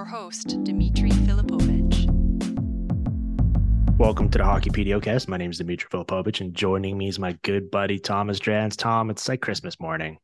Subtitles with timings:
[0.00, 2.06] your host, Dimitri Filipovic.
[3.98, 5.28] Welcome to the Hockey PDOcast.
[5.28, 8.78] My name is Dimitri Filipovic, and joining me is my good buddy Thomas Drance.
[8.78, 10.16] Tom, it's like Christmas morning.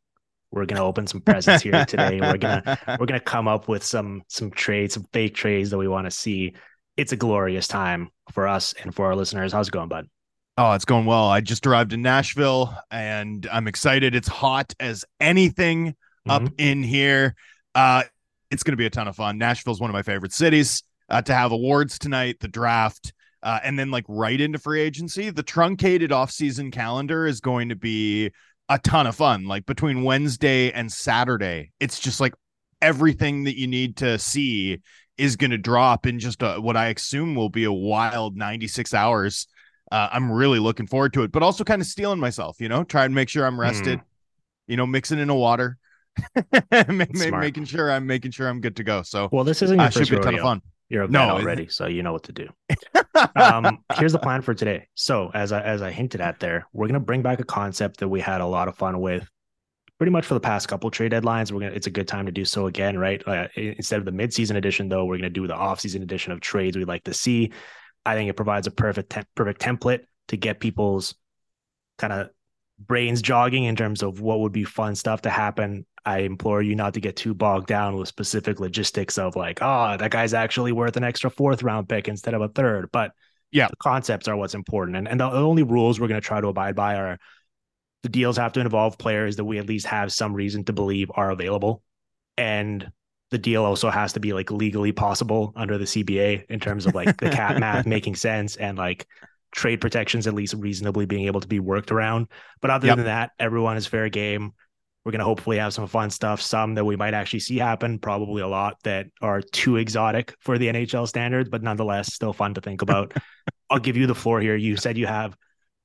[0.51, 2.19] We're gonna open some presents here today.
[2.23, 5.89] We're gonna we're gonna come up with some some trades, some fake trades that we
[5.89, 6.55] want to see.
[6.97, 9.53] It's a glorious time for us and for our listeners.
[9.53, 10.09] How's it going, bud?
[10.57, 11.29] Oh, it's going well.
[11.29, 14.15] I just arrived in Nashville and I'm excited.
[14.15, 16.31] It's hot as anything mm-hmm.
[16.31, 17.35] up in here.
[17.75, 18.05] Uh,
[18.51, 19.39] it's going to be a ton of fun.
[19.39, 20.83] Nashville's one of my favorite cities.
[21.09, 23.13] Uh, to have awards tonight, the draft,
[23.45, 25.31] uh, and then like right into free agency.
[25.31, 28.33] The truncated offseason calendar is going to be
[28.69, 29.45] a ton of fun.
[29.45, 32.35] Like between Wednesday and Saturday, it's just like
[32.83, 34.81] everything that you need to see
[35.17, 38.93] is going to drop in just a, what I assume will be a wild 96
[38.93, 39.47] hours.
[39.91, 42.85] Uh, I'm really looking forward to it, but also kind of steeling myself, you know,
[42.85, 44.05] try and make sure I'm rested, mm.
[44.67, 45.79] you know, mixing in a water,
[47.41, 49.03] making sure I'm making sure I'm good to go.
[49.03, 50.63] So, well, this isn't your uh, first should be a ton of fun.
[50.89, 52.49] You're a no already, so you know what to do.
[53.37, 54.89] um, here's the plan for today.
[54.95, 58.09] So, as I as I hinted at there, we're gonna bring back a concept that
[58.09, 59.29] we had a lot of fun with,
[59.99, 61.51] pretty much for the past couple trade deadlines.
[61.51, 63.27] We're gonna it's a good time to do so again, right?
[63.27, 66.77] Uh, instead of the midseason edition, though, we're gonna do the offseason edition of trades
[66.77, 67.53] we'd like to see.
[68.05, 71.17] I think it provides a perfect te- perfect template to get people's
[71.99, 72.31] kind of
[72.79, 76.77] brains jogging in terms of what would be fun stuff to happen I implore you
[76.77, 80.71] not to get too bogged down with specific logistics of like, oh, that guy's actually
[80.71, 82.91] worth an extra fourth round pick instead of a third.
[82.93, 83.11] But
[83.51, 84.97] yeah, the concepts are what's important.
[84.97, 87.19] And, and the only rules we're going to try to abide by are
[88.05, 91.11] the deals have to involve players that we at least have some reason to believe
[91.15, 91.83] are available.
[92.39, 92.89] And
[93.33, 96.95] the deal also has to be like legally possible under the CBA in terms of
[96.95, 99.09] like the cap math making sense and like
[99.51, 102.29] trade protections at least reasonably being able to be worked around.
[102.61, 102.97] But other yep.
[102.97, 104.53] than that, everyone is fair game.
[105.07, 108.01] We're going to hopefully have some fun stuff, some that we might actually see happen,
[108.01, 112.55] probably a lot that are too exotic for the NHL standards, but nonetheless, still fun
[112.55, 113.15] to think about.
[113.71, 114.57] I'll give you the floor here.
[114.57, 115.37] You said you have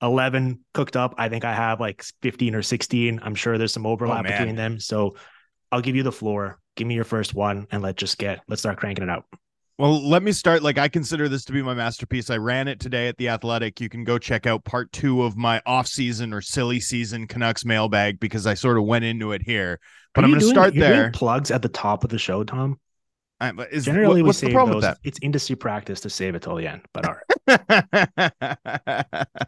[0.02, 1.14] 11 cooked up.
[1.20, 3.20] I think I have like 15 or 16.
[3.22, 4.80] I'm sure there's some overlap oh, between them.
[4.80, 5.16] So
[5.72, 6.58] I'll give you the floor.
[6.76, 9.26] Give me your first one and let's just get, let's start cranking it out.
[9.82, 10.62] Well, let me start.
[10.62, 12.30] Like, I consider this to be my masterpiece.
[12.30, 13.82] I ran it today at the Athletic.
[13.82, 18.20] You can go check out part two of my off-season or silly season Canucks mailbag
[18.20, 19.80] because I sort of went into it here.
[20.14, 21.10] But I'm going to start there.
[21.10, 22.80] plugs at the top of the show, Tom.
[23.40, 25.00] I, is, Generally, what, what's we the problem those, with that?
[25.04, 26.84] It's industry practice to save it till the end.
[26.94, 27.26] But all right.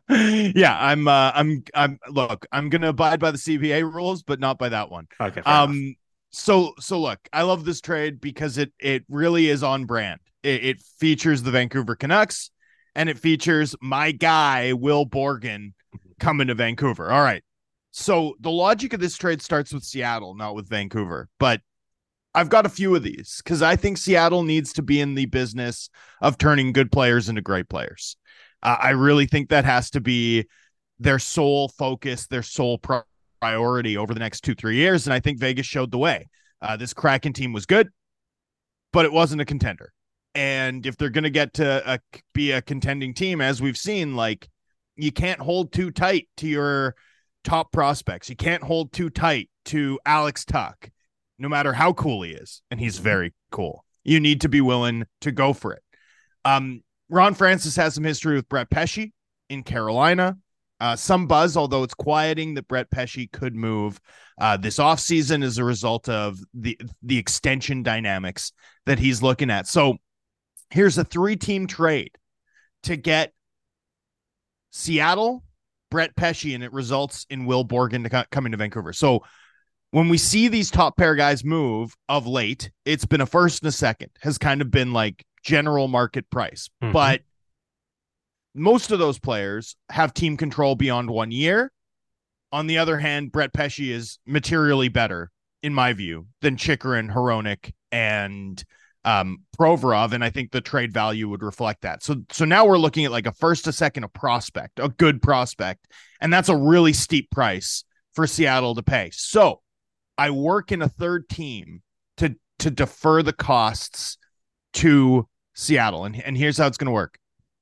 [0.56, 1.08] yeah, I'm.
[1.08, 1.64] Uh, I'm.
[1.76, 2.00] I'm.
[2.10, 5.06] Look, I'm going to abide by the CBA rules, but not by that one.
[5.22, 5.42] Okay.
[5.42, 5.74] Um.
[5.74, 5.96] Enough
[6.34, 10.20] so so look, I love this trade because it it really is on brand.
[10.42, 12.52] It, it, features the Vancouver Canucks
[12.96, 15.72] and it features my guy Will Borgen
[16.20, 17.10] coming to Vancouver.
[17.10, 17.44] All right.
[17.92, 21.30] So the logic of this trade starts with Seattle, not with Vancouver.
[21.40, 21.62] But
[22.36, 25.28] I've got a few of these because I think Seattle needs to be in the
[25.28, 25.90] business
[26.20, 28.18] of turning good players into great players.
[28.62, 30.48] Uh, I really think that has to be
[31.00, 32.80] their sole focus, their sole
[33.44, 35.06] priority over the next two, three years.
[35.06, 36.30] And I think Vegas showed the way.
[36.62, 37.90] Uh, this Kraken team was good,
[38.94, 39.92] but it wasn't a contender.
[40.34, 42.00] And if they're going to get to a,
[42.34, 44.48] be a contending team, as we've seen, like
[44.96, 46.96] you can't hold too tight to your
[47.44, 48.30] top prospects.
[48.30, 50.90] You can't hold too tight to Alex Tuch,
[51.38, 52.62] no matter how cool he is.
[52.72, 53.84] And he's very cool.
[54.06, 55.84] You need to be willing to go for it.
[56.46, 59.12] Um, Ron Francis has some history with Brett Pesce
[59.50, 60.38] in Carolina.
[60.84, 64.02] Uh, some buzz, although it's quieting, that Brett Pesce could move
[64.38, 68.52] uh, this offseason as a result of the the extension dynamics
[68.86, 69.66] that he's looking at.
[69.66, 69.96] So
[70.72, 72.12] here's a three team trade
[72.84, 73.32] to get
[74.72, 75.46] Seattle,
[75.90, 78.92] Brett Pesce, and it results in Will Borgen to coming to Vancouver.
[78.92, 79.24] So
[79.92, 83.70] when we see these top pair guys move of late, it's been a first and
[83.70, 86.70] a second, has kind of been like general market price.
[86.84, 86.92] Mm-hmm.
[86.92, 87.22] But
[88.54, 91.72] most of those players have team control beyond one year.
[92.52, 95.32] On the other hand, Brett Pesce is materially better,
[95.64, 98.64] in my view, than Chychrun, Hronek, and
[99.06, 102.04] um, Provorov, and I think the trade value would reflect that.
[102.04, 105.22] So, so now we're looking at like a first, a second, a prospect, a good
[105.22, 105.88] prospect,
[106.22, 107.84] and that's a really steep price
[108.14, 109.10] for Seattle to pay.
[109.12, 109.62] So,
[110.18, 111.82] I work in a third team
[112.18, 114.18] to to defer the costs
[114.74, 117.18] to Seattle, and and here's how it's going to work.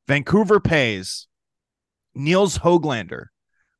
[0.07, 1.27] Vancouver pays
[2.15, 3.27] Nils Hoglander,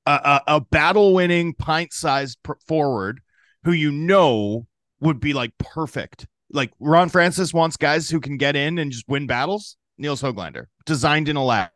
[0.06, 3.21] a, a, a battle winning pint sized forward
[3.63, 4.68] who you know
[5.00, 6.27] would be like perfect.
[6.51, 9.77] Like Ron Francis wants guys who can get in and just win battles.
[9.97, 11.69] Nils Hoglander, designed in a lab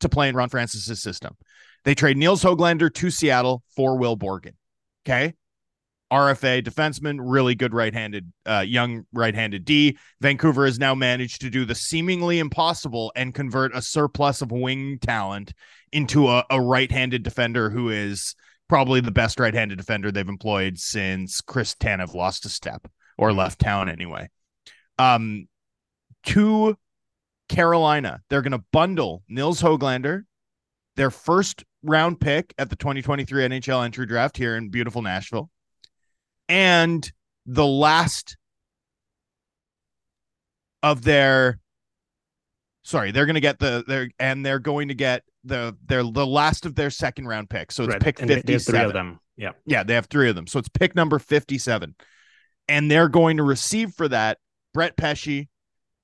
[0.00, 1.36] to play in Ron Francis's system.
[1.84, 4.54] They trade Nils Hoglander to Seattle for Will Borgen.
[5.06, 5.34] Okay.
[6.12, 9.98] RFA defenseman, really good right-handed, uh, young right-handed D.
[10.20, 14.98] Vancouver has now managed to do the seemingly impossible and convert a surplus of wing
[15.00, 15.52] talent
[15.92, 18.34] into a, a right-handed defender who is
[18.68, 23.58] probably the best right-handed defender they've employed since Chris Tanev lost a step or left
[23.58, 24.28] town anyway.
[24.98, 25.48] Um,
[26.24, 26.76] to
[27.48, 30.24] Carolina, they're going to bundle Nils Hoglander,
[30.96, 35.50] their first round pick at the 2023 NHL entry draft here in beautiful Nashville,
[36.48, 37.10] and
[37.46, 38.36] the last
[40.82, 41.58] of their
[42.82, 46.26] sorry, they're going to get the they're and they're going to get the they're the
[46.26, 47.72] last of their second round pick.
[47.72, 48.02] So it's Right.
[48.02, 48.80] pick And they- they have 57.
[48.80, 49.20] three of them.
[49.36, 49.52] Yeah.
[49.66, 50.46] Yeah, they have three of them.
[50.46, 51.94] So it's pick number 57.
[52.68, 54.38] And they're going to receive for that
[54.74, 55.48] Brett Pesce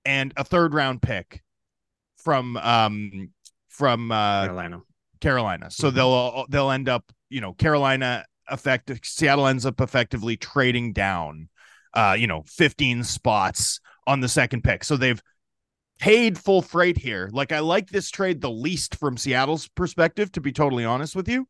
[0.04, 1.42] and a third round pick
[2.16, 3.32] from um
[3.68, 4.80] from uh Carolina.
[5.20, 5.70] Carolina.
[5.70, 5.94] So Mhm.
[5.94, 11.48] they'll they'll end up, you know, Carolina effect Seattle ends up effectively trading down
[11.94, 14.84] uh, you know, 15 spots on the second pick.
[14.84, 15.22] So they've
[15.98, 17.30] paid full freight here.
[17.32, 21.28] Like I like this trade the least from Seattle's perspective, to be totally honest with
[21.28, 21.46] you.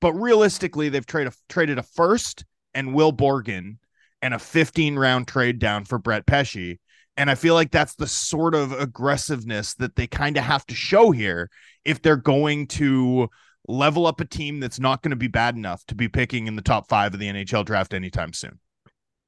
[0.00, 2.44] But realistically, they've traded a, traded a first
[2.74, 3.78] and Will Borgen
[4.20, 6.78] and a 15 round trade down for Brett Pesce.
[7.16, 10.74] And I feel like that's the sort of aggressiveness that they kind of have to
[10.74, 11.48] show here
[11.86, 13.30] if they're going to
[13.68, 16.56] level up a team that's not going to be bad enough to be picking in
[16.56, 18.58] the top five of the NHL draft anytime soon.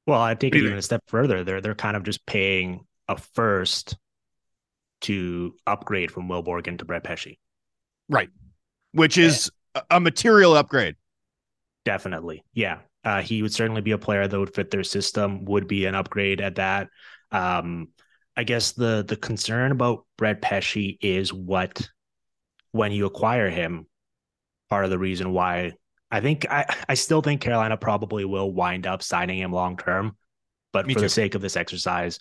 [0.07, 1.43] Well, I take it even a step further.
[1.43, 3.97] They're they're kind of just paying a first
[5.01, 7.37] to upgrade from Will Borgen to Brett Pesce.
[8.07, 8.29] Right.
[8.91, 10.95] Which is a- a material upgrade.
[11.85, 12.43] Definitely.
[12.53, 12.79] Yeah.
[13.03, 15.95] Uh, he would certainly be a player that would fit their system, would be an
[15.95, 16.89] upgrade at that.
[17.31, 17.89] Um,
[18.35, 21.87] I guess the the concern about Brett Pesce is what
[22.71, 23.87] when you acquire him,
[24.69, 25.73] part of the reason why
[26.11, 30.15] I think I, I still think Carolina probably will wind up signing him long term.
[30.71, 31.05] But Me for too.
[31.05, 32.19] the sake of this exercise,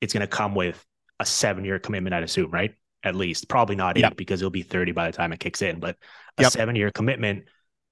[0.00, 0.84] it's gonna come with
[1.18, 2.74] a seven year commitment, I'd assume, right?
[3.02, 3.48] At least.
[3.48, 4.16] Probably not eight Yep.
[4.16, 5.96] because he'll be 30 by the time it kicks in, but
[6.38, 6.52] a Yep.
[6.52, 7.44] seven year commitment.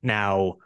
[0.02, 0.56] Now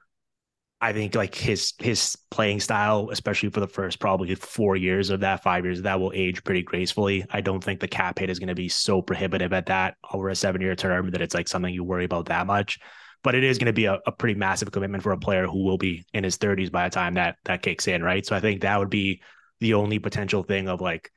[0.82, 5.20] I think like his his playing style, especially for the first probably four years of
[5.20, 7.25] that, five years, that will age pretty gracefully.
[7.31, 10.29] I don't think the cap hit is going to be so prohibitive at that over
[10.29, 12.81] a seven year term that it's like something you worry about that much.
[13.23, 15.62] But it is going to be a, a pretty massive commitment for a player who
[15.62, 18.26] will be in his 30s by the time that that kicks in, right?
[18.26, 19.23] So I think that would be
[19.61, 21.12] the only potential thing of like,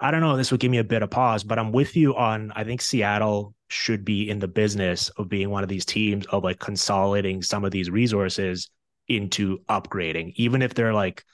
[0.00, 2.14] I don't know, this would give me a bit of pause, but I'm with you
[2.14, 6.26] on I think Seattle should be in the business of being one of these teams
[6.26, 8.68] of like consolidating some of these resources
[9.16, 11.24] into upgrading, even if they're like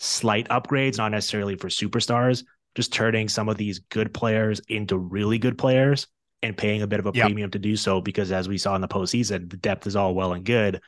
[0.00, 2.44] slight upgrades, not necessarily for superstars,
[2.74, 6.06] just turning some of these good players into really good players
[6.42, 7.26] and paying a bit of a Yep.
[7.26, 8.00] premium to do so.
[8.00, 10.80] Because as we saw in the postseason, the depth is all well and good,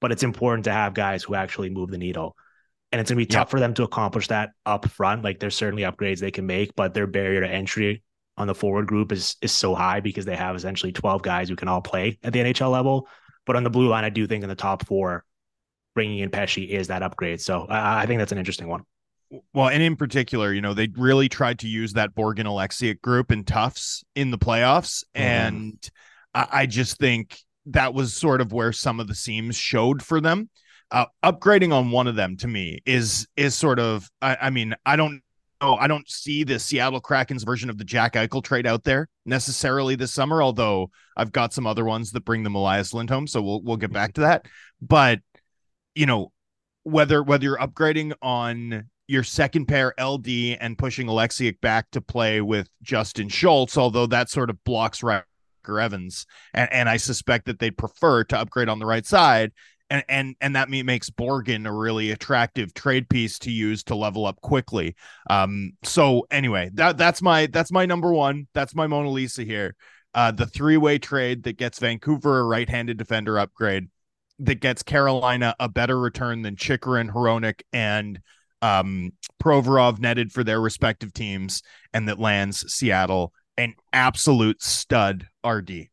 [0.00, 2.36] but it's important to have guys who actually move the needle.
[2.92, 5.22] And it's going to be tough for them to accomplish that up front.
[5.22, 8.02] Like there's certainly upgrades they can make, but their barrier to entry
[8.36, 11.56] on the forward group is is so high because they have essentially 12 guys who
[11.56, 13.06] can all play at the NHL level.
[13.46, 15.24] But on the blue line, I do think in the top four,
[15.94, 17.40] bringing in Pesce is that upgrade.
[17.40, 18.82] So I, I think that's an interesting one.
[19.54, 23.30] Well, and in particular, you know, they really tried to use that Borgen Oleksiak group
[23.30, 25.04] in Tufts in the playoffs.
[25.14, 25.20] Mhm.
[25.20, 25.90] And
[26.34, 30.20] I, I just think that was sort of where some of the seams showed for
[30.20, 30.50] them.
[30.90, 34.74] Uh, upgrading on one of them to me is is sort of I, I mean,
[34.84, 35.22] I don't
[35.60, 39.08] know, I don't see the Seattle Krakens version of the Jack Eichel trade out there
[39.24, 43.28] necessarily this summer, although I've got some other ones that bring them Elias Lindholm.
[43.28, 44.46] So we'll we'll get back to that.
[44.82, 45.20] But
[46.00, 46.32] you know,
[46.84, 50.28] whether whether you're upgrading on your second pair LD
[50.58, 55.26] and pushing Oleksiak back to play with Justin Schultz, although that sort of blocks Ryker
[55.78, 59.52] Evans, and, and I suspect that they'd prefer to upgrade on the right side,
[59.90, 64.24] and and and that makes Borgen a really attractive trade piece to use to level
[64.24, 64.96] up quickly.
[65.28, 68.48] Um, so anyway, that that's my that's my number one.
[68.54, 69.76] That's my Mona Lisa here.
[70.14, 73.88] Uh, the three way trade that gets Vancouver a right handed defender upgrade,
[74.40, 78.20] that gets Carolina a better return than Chychrun, Hronek, and
[78.62, 85.88] um, Provorov netted for their respective teams, and that lands Seattle an absolute stud RD.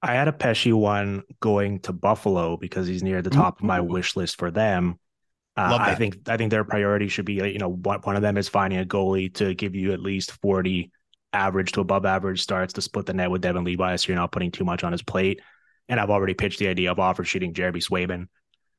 [0.00, 3.80] I had a Pesce one going to Buffalo because he's near the top of my
[3.80, 4.98] wish list for them.
[5.56, 8.36] Uh, I think I think their priority should be you know one one of them
[8.36, 10.92] is finding a goalie to give you at least forty
[11.32, 14.30] average to above average starts to split the net with Devon Levi, so you're not
[14.30, 15.40] putting too much on his plate.
[15.88, 18.28] And I've already pitched the idea of offer sheeting Jeremy Swayman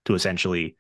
[0.06, 0.76] to essentially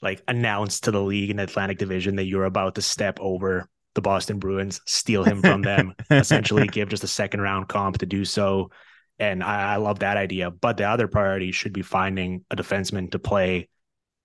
[0.00, 3.68] like announce to the league in the Atlantic Division that you're about to step over
[3.94, 8.06] the Boston Bruins, steal him from them, essentially give just a second round comp to
[8.06, 8.70] do so.
[9.18, 10.50] And I, I love that idea.
[10.50, 13.68] But the other priority should be finding a defenseman to play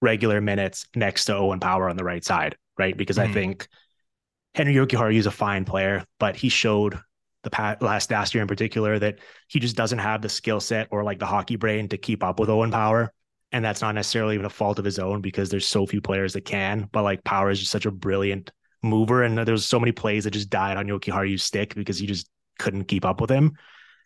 [0.02, 2.96] regular minutes next to Owen Power on the right side, right?
[2.96, 3.24] Because Mhm.
[3.30, 3.68] I think
[4.56, 7.00] Henri Jokiharju is a fine player, but he showed
[7.44, 10.88] the past, last last year in particular that he just doesn't have the skill set
[10.92, 13.14] or like the hockey brain to keep up with Owen Power.
[13.52, 16.34] And that's not necessarily even a fault of his own because there's so few players
[16.34, 16.90] that can.
[16.92, 20.32] But like Power is just such a brilliant mover, and there's so many plays that
[20.32, 23.58] just died on Jokiharju's stick because he just couldn't keep up with him.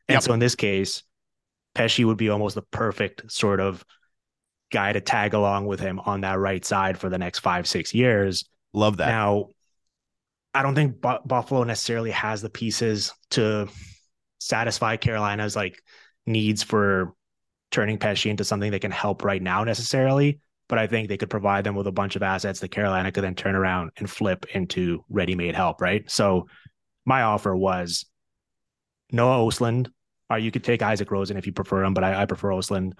[0.09, 0.23] And Yep.
[0.23, 1.03] so in this case,
[1.75, 3.85] Pesce would be almost the perfect sort of
[4.71, 7.93] guy to tag along with him on that right side for the next five, six
[7.93, 8.45] years.
[8.73, 9.07] Love that.
[9.07, 9.49] Now,
[10.57, 13.67] I don't think Bu- Buffalo necessarily has the pieces to
[14.39, 15.79] satisfy Carolina's like
[16.25, 17.13] needs for
[17.69, 20.39] turning Pesce into something that can help right now necessarily.
[20.67, 23.23] But I think they could provide them with a bunch of assets that Carolina could
[23.23, 26.09] then turn around and flip into ready-made help, right?
[26.09, 26.47] So
[27.05, 28.05] my offer was
[29.11, 29.91] Noah Ostlund,
[30.31, 32.49] or uh, you could take Isak Rosen if you prefer him, but I, I prefer
[32.49, 32.93] Ostlund.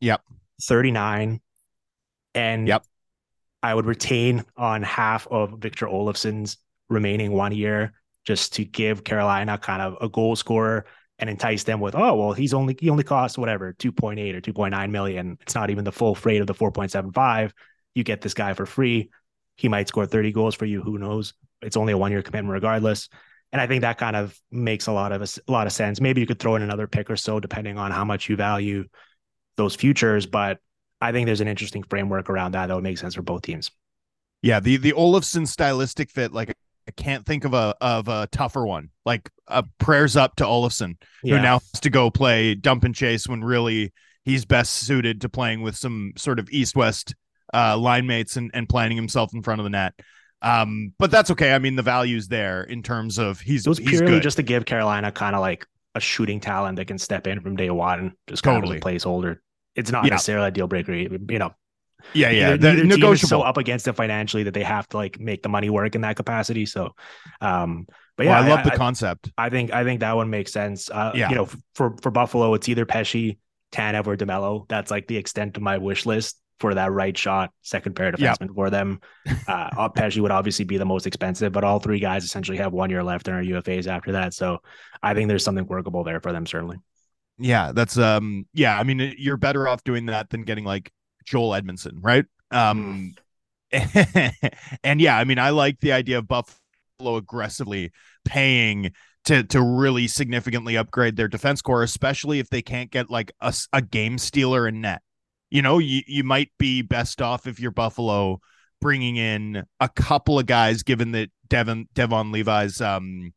[0.00, 0.20] Yep.
[0.62, 1.40] 39.
[2.34, 2.84] And Yep.
[3.62, 6.58] I would retain on half of Victor Olofsson's
[6.88, 7.92] remaining one year
[8.24, 10.86] just to give Carolina kind of a goal scorer
[11.18, 14.90] and entice them with, oh, well, he's only, he only costs whatever, 2.8 or 2.9
[14.90, 15.38] million.
[15.40, 17.52] It's not even the full freight of the 4.75.
[17.94, 19.10] You get this guy for free.
[19.56, 20.82] He might score 30 goals for you.
[20.82, 21.34] Who knows?
[21.62, 23.08] It's only a one year commitment regardless.
[23.50, 26.00] And I think that kind of makes a lot of a lot of sense.
[26.00, 28.84] Maybe you could throw in another pick or so, depending on how much you value
[29.56, 30.26] those futures.
[30.26, 30.58] But
[31.00, 33.70] I think there's an interesting framework around that that would make sense for both teams.
[34.42, 36.54] Yeah, the the Olofsson stylistic fit, like
[36.88, 38.88] I can't think of a of a tougher one.
[39.04, 43.28] Like uh, prayers up to Olofsson, who now has to go play dump and chase
[43.28, 43.92] when really
[44.24, 47.14] he's best suited to playing with some sort of east west
[47.52, 49.92] uh, line mates and and planting himself in front of the net.
[50.40, 51.52] Um, but that's okay.
[51.52, 54.22] I mean, the value's there in terms of he's it was he's purely good.
[54.22, 57.54] just to give Carolina kind of like a shooting talent that can step in from
[57.56, 58.78] day one, just kind Totally.
[58.78, 59.38] of as a placeholder.
[59.74, 60.10] It's not Yeah.
[60.10, 61.54] necessarily a deal breaker, you know.
[62.14, 64.88] Yeah, yeah, neither, the, neither team is so up against it financially that they have
[64.88, 66.64] to like make the money work in that capacity.
[66.66, 66.94] So,
[67.40, 67.86] um,
[68.16, 69.30] but Well, yeah, I love the concept.
[69.36, 70.90] I think I think that one makes sense.
[70.90, 71.30] Uh, Yeah.
[71.30, 73.36] you know, for for Buffalo, it's either Pesce,
[73.72, 74.66] Tanev, or Demelo.
[74.68, 78.54] That's like the extent of my wish list for that right shot second pair defenseman
[78.54, 79.00] for them.
[79.46, 82.90] Uh, Pesce would obviously be the most expensive, but all three guys essentially have one
[82.90, 84.34] year left in our UFAs after that.
[84.34, 84.58] So
[85.02, 86.78] I think there's something workable there for them certainly.
[87.38, 90.90] Yeah, that's um yeah, I mean you're better off doing that than getting like
[91.28, 92.24] Joel Edmundson, right?
[92.50, 93.14] Um
[93.72, 97.92] and yeah, I mean I like the idea of Buffalo aggressively
[98.24, 98.92] paying
[99.24, 103.82] to to really significantly upgrade their defense core, especially if they can't get like a
[103.82, 105.02] game stealer in net.
[105.50, 108.40] You know, you you might be best off if you're Buffalo
[108.80, 113.32] bringing in a couple of guys given that Devon Devon Levi's um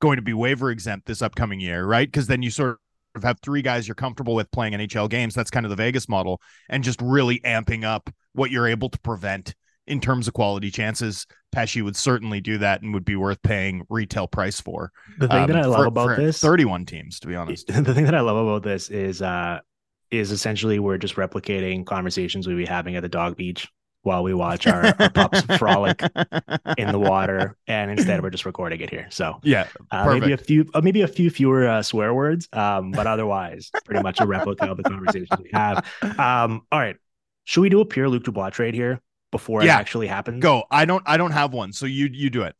[0.00, 2.08] going to be waiver exempt this upcoming year, right?
[2.08, 2.78] Because then you sort of
[3.22, 5.34] have three guys you're comfortable with playing NHL games.
[5.34, 8.98] That's kind of the Vegas model, and just really amping up what you're able to
[9.00, 9.54] prevent
[9.86, 11.26] in terms of quality chances.
[11.52, 14.90] Pesce would certainly do that and would be worth paying retail price for.
[15.18, 17.66] The thing that Um, I love for- about for this 31 teams, to be honest.
[17.68, 19.60] the thing that I love about this is uh
[20.10, 23.66] is essentially we're just replicating conversations we'd be having at the dog beach
[24.06, 26.00] while we watch our, our pups frolic
[26.78, 29.08] in the water, and instead we're just recording it here.
[29.10, 32.92] So Yeah, uh, maybe a few, uh, maybe a few fewer uh, swear words, um,
[32.92, 35.84] but otherwise pretty much a replica of the conversations we have.
[36.18, 36.96] Um, all right,
[37.44, 40.40] should we do a Pierre Luc Dubois trade here before it actually happens?
[40.40, 40.64] go.
[40.70, 41.02] I don't.
[41.04, 42.54] I don't have one, so you you do it.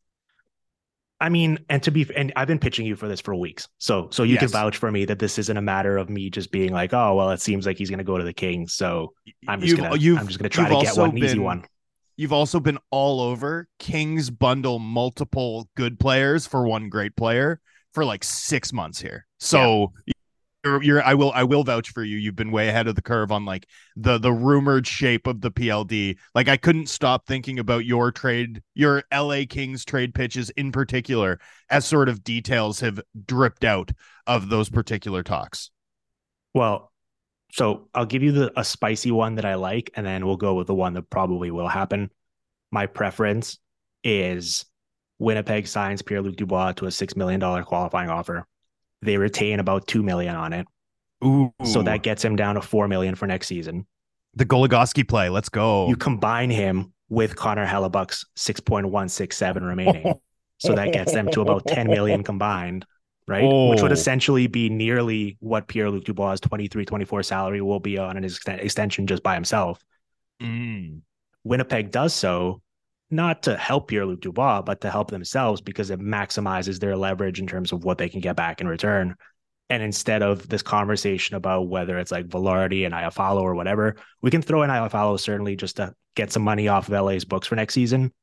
[1.19, 4.09] I mean, and to be, and I've been pitching you for this for weeks, so
[4.11, 6.71] so you can vouch for me that this isn't a matter of me just being
[6.71, 9.13] like, oh well, it seems like he's going to go to the Kings, so
[9.47, 11.65] I'm just gonna, I'm just gonna try to get one easy one.
[12.17, 17.59] You've also been all over Kings bundle multiple good players for one great player
[17.93, 19.25] for like six months here.
[19.39, 19.93] So
[20.67, 22.17] you're, you're I will I will vouch for you.
[22.17, 25.51] You've been way ahead of the curve on like the the rumored shape of the
[25.51, 26.17] PLD.
[26.35, 31.39] Like I couldn't stop thinking about your trade, your LA Kings trade pitches in particular,
[31.69, 33.91] as sort of details have dripped out
[34.25, 35.71] of those particular talks.
[36.53, 36.91] Well,
[37.51, 40.55] so I'll give you the a spicy one that I like, and then we'll go
[40.55, 42.11] with the one that probably will happen.
[42.71, 43.57] My preference
[44.03, 44.65] is
[45.19, 48.45] Winnipeg signs Pierre Luc Dubois to a six million dollar qualifying offer.
[49.01, 50.67] They retain about two million on it,
[51.23, 53.85] Ooh, so that gets him down to four million for next season.
[54.35, 55.29] the Goligoski play.
[55.29, 55.87] Let's go.
[55.89, 60.13] You combine him with Connor Hellebuyck's six point one six seven remaining,
[60.57, 62.85] so that gets them to about ten million combined,
[63.27, 63.43] right?
[63.43, 63.93] Which would Oh.
[63.93, 68.63] essentially be nearly what Pierre Luc Dubois' 23 24 salary will be on his exten-
[68.63, 69.83] extension just by himself.
[70.41, 71.01] Mm.
[71.43, 72.61] Winnipeg does so
[73.09, 77.39] not to help Pierre Luc Dubois, but to help themselves because it maximizes their leverage
[77.39, 79.15] in terms of what they can get back in return.
[79.69, 84.31] And instead of this conversation about whether it's like Vilardi and Iafallo or whatever, we
[84.31, 87.55] can throw in Iafallo certainly just to get some money off of LA's books for
[87.55, 88.13] next season.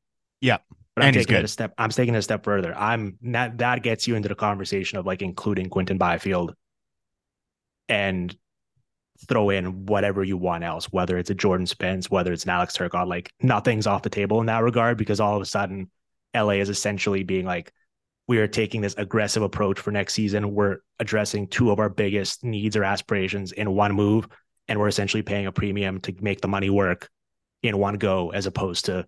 [0.40, 0.58] Yeah.
[0.94, 1.74] But I'm And he's taking it a step.
[1.76, 2.74] I'm taking it a step further.
[2.76, 6.54] I'm that that gets you into the conversation of like including Quinton Byfield
[7.88, 8.34] and
[9.26, 12.76] throw in whatever you want else, whether it's a Jordan Spence, whether it's an Alex
[12.76, 15.90] Turcotte, like nothing's off the table in that regard because all of a sudden
[16.34, 17.72] LA is essentially being like,
[18.26, 20.54] we are taking this aggressive approach for next season.
[20.54, 24.26] We're addressing two of our biggest needs or aspirations in one move,
[24.66, 27.10] and we're essentially paying a premium to make the money work
[27.62, 29.06] in one go, as opposed to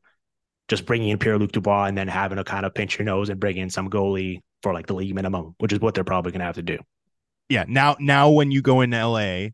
[0.68, 3.30] just bringing in Pierre Luc Dubois and then having to kind of pinch your nose
[3.30, 6.32] and bring in some goalie for like the league minimum, which is what they're probably
[6.32, 6.78] going to have to do.
[7.48, 7.64] Yeah.
[7.68, 9.48] Now, now when you go into LA,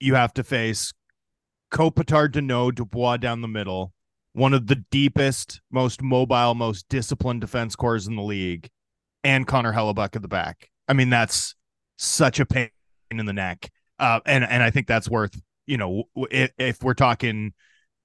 [0.00, 0.92] you have to face
[1.72, 3.92] Kopitar, Danault, Dubois down the middle,
[4.32, 8.68] one of the deepest, most mobile, most disciplined defense cores in the league,
[9.24, 10.70] and Connor Hellebuyck at the back.
[10.88, 11.54] I mean, that's
[11.96, 12.70] such a pain
[13.10, 13.70] in the neck.
[13.98, 17.54] Uh, and and I think that's worth you know if, if we're talking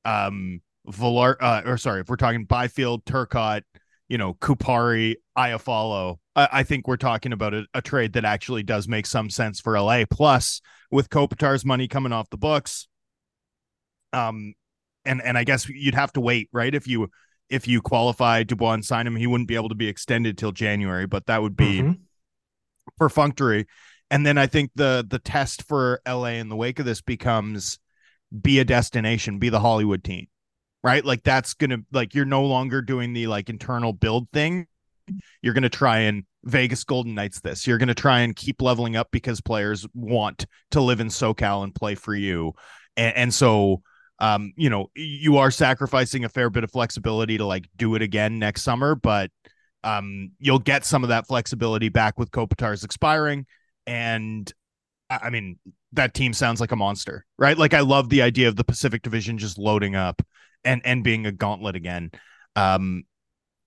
[0.05, 3.63] um Valar uh, or sorry if we're talking Byfield, Turcotte,
[4.11, 6.17] you know Kupari, Iafallo.
[6.35, 9.61] I, I think we're talking about a, a trade that actually does make some sense
[9.61, 10.03] for LA.
[10.11, 10.59] Plus,
[10.91, 12.89] with Kopitar's money coming off the books,
[14.11, 14.53] um,
[15.05, 16.75] and and I guess you'd have to wait, right?
[16.75, 17.09] If you
[17.49, 20.51] if you qualify Dubois and sign him, he wouldn't be able to be extended till
[20.51, 21.99] January, but that would be Mhm.
[22.97, 23.65] perfunctory.
[24.09, 27.79] And then I think the the test for LA in the wake of this becomes
[28.41, 30.27] be a destination, be the Hollywood team.
[30.83, 31.05] Right?
[31.05, 34.67] Like that's gonna like you're no longer doing the like internal build thing.
[35.41, 37.67] You're gonna try and Vegas Golden Knights this.
[37.67, 41.75] You're gonna try and keep leveling up because players want to live in SoCal and
[41.75, 42.53] play for you.
[42.97, 43.81] And, and so
[44.21, 48.03] um, you know, you are sacrificing a fair bit of flexibility to like do it
[48.03, 49.31] again next summer, but
[49.83, 53.47] um, you'll get some of that flexibility back with Kopitar's expiring.
[53.87, 54.51] And
[55.09, 55.57] I mean,
[55.93, 57.57] that team sounds like a monster, right?
[57.57, 60.21] Like I love the idea of the Pacific Division just loading up
[60.63, 62.11] and and being a gauntlet again.
[62.55, 63.03] Um,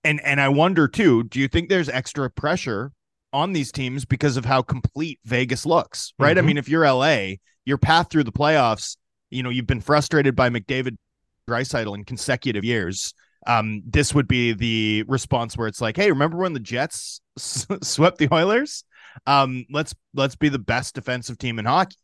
[0.03, 2.91] and and I wonder too, do you think there's extra pressure
[3.33, 6.37] on these teams because of how complete Vegas looks, right?
[6.37, 6.45] I Mhm.
[6.45, 8.95] mean, if you're LA, your path through the playoffs,
[9.29, 10.97] you know, you've been frustrated by McDavid,
[11.49, 13.13] Draisaitl in consecutive years.
[13.47, 17.67] Um, this would be the response where it's like, hey, remember when the Jets s-
[17.83, 18.83] swept the Oilers?
[19.27, 21.95] Um, let's let's be the best defensive team in hockey.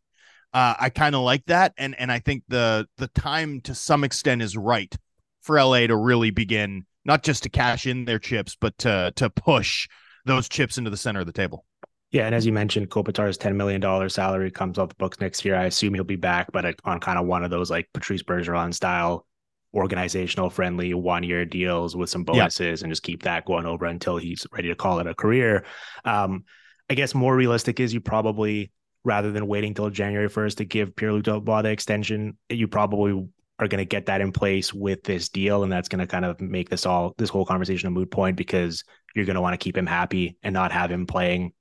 [0.53, 4.03] Uh, I kind of like that, and and I think the the time to some
[4.03, 4.93] extent is right
[5.41, 9.29] for LA to really begin not just to cash in their chips, but to to
[9.29, 9.87] push
[10.25, 11.65] those chips into the center of the table.
[12.11, 15.45] Yeah, and as you mentioned, Kopitar's ten million dollars salary comes off the books next
[15.45, 15.55] year.
[15.55, 18.73] I assume he'll be back, but on kind of one of those like Patrice Bergeron
[18.73, 19.25] style,
[19.73, 22.49] organizational friendly one year deals with some Yeah.
[22.49, 25.63] bonuses, and just keep that going over until he's ready to call it a career.
[26.03, 26.43] Um,
[26.89, 28.71] I guess more realistic is you probably
[29.03, 33.27] rather than waiting till January first to give Pierre Luc Dubois the extension, you probably
[33.59, 36.25] are going to get that in place with this deal, and that's going to kind
[36.25, 38.83] of make this all this whole conversation a moot point because
[39.15, 41.53] you're going to want to keep him happy and not have him playing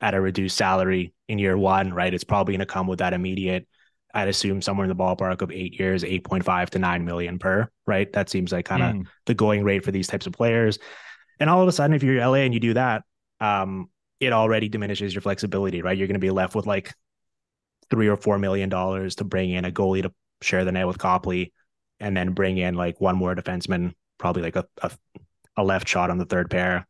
[0.00, 2.14] at a reduced salary in year one, right?
[2.14, 3.66] It's probably going to come with that immediate,
[4.14, 8.12] I'd assume somewhere in the ballpark of eight years, 8.5 to 9 million per, right?
[8.12, 9.06] That seems like kind of Mm.
[9.26, 10.78] the going rate for these types of players.
[11.38, 13.02] And all of a sudden, if you're LA and you do that,
[13.40, 13.88] um,
[14.20, 15.96] it already diminishes your flexibility, right?
[15.96, 16.92] You're going to be left with like
[17.90, 20.98] three or four million dollars to bring in a goalie to share the net with
[20.98, 21.52] Copley,
[21.98, 24.90] and then bring in like one more defenseman, probably like a, a,
[25.56, 26.86] a left shot on the third pair.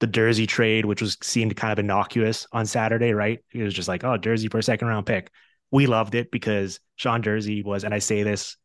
[0.00, 3.40] The Durzi trade, which was seemed kind of innocuous on Saturday, right?
[3.52, 5.30] It was just like, oh, Durzi for a second round pick.
[5.70, 8.56] We loved it because Sean Durzi was, and I say this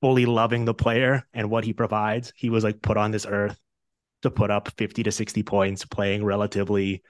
[0.00, 2.32] fully loving the player and what he provides.
[2.36, 3.58] He was like put on this earth
[4.26, 7.02] to put up 50 to 60 points, playing relatively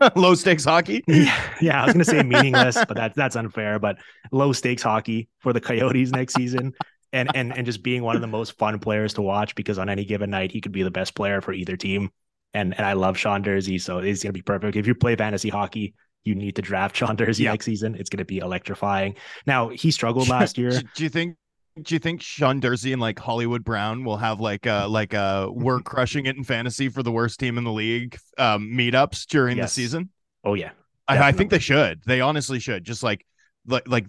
[0.16, 1.04] Low stakes hockey.
[1.08, 3.78] yeah, yeah, I was gonna say meaningless, but that's that's unfair.
[3.78, 3.98] But
[4.32, 6.74] low stakes hockey for the Coyotes next season,
[7.12, 9.88] and and and just being one of the most fun players to watch because on
[9.88, 12.10] any given night he could be the best player for either team.
[12.52, 14.76] And and I love Sean Durzi, so it's gonna be perfect.
[14.76, 17.52] If you play fantasy hockey, you need to draft Sean Durzi Yeah.
[17.52, 17.94] next season.
[17.94, 19.14] It's gonna be electrifying.
[19.46, 20.72] Now he struggled last year.
[20.96, 21.36] do you think?
[21.82, 25.48] Do you think Sean Durzi and like Hollywood Brown will have like uh like uh
[25.52, 29.56] we're crushing it in fantasy for the worst team in the league um meetups during
[29.56, 29.74] Yes.
[29.74, 30.10] the season?
[30.44, 30.70] Oh yeah,
[31.08, 32.02] I, I think they should.
[32.06, 32.84] They honestly should.
[32.84, 33.26] Just like
[33.66, 34.06] like like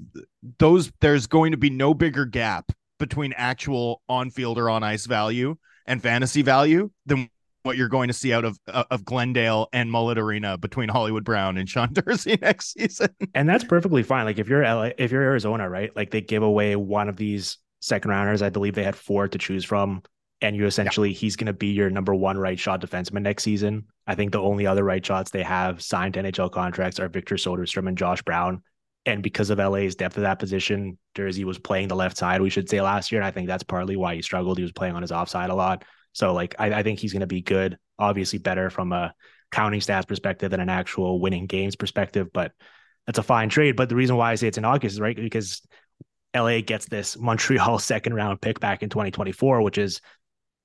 [0.59, 5.05] those there's going to be no bigger gap between actual on field or on ice
[5.05, 5.55] value
[5.87, 7.29] and fantasy value than
[7.65, 11.23] what you're going to see out of uh, of Glendale and Mullett Arena between Hollywood
[11.23, 13.09] Brown and Sean Durzi next season.
[13.33, 14.25] and that's perfectly fine.
[14.25, 15.95] Like if you're LA, if you're Arizona, right?
[15.95, 18.41] Like they give away one of these second rounders.
[18.41, 20.03] I believe they had four to choose from
[20.41, 21.17] and you essentially yeah.
[21.17, 23.85] he's going to be your number one right shot defenseman next season.
[24.07, 27.35] I think the only other right shots they have signed to NHL contracts are Victor
[27.35, 28.61] Soderstrom and Josh Brown.
[29.07, 32.49] And because of LA's depth of that position, Durzi was playing the left side, we
[32.49, 33.21] should say, last year.
[33.21, 34.57] And I think that's partly why he struggled.
[34.57, 35.83] He was playing on his offside a lot.
[36.15, 39.13] So, like, I, I think he's going to be good, obviously better from a
[39.51, 42.29] counting stats perspective than an actual winning games perspective.
[42.33, 42.53] But
[43.05, 43.75] that's a fine trade.
[43.75, 45.61] But the reason why I say it's in August is right because
[46.33, 49.99] LA gets this Montreal second round pick back in 2024, which is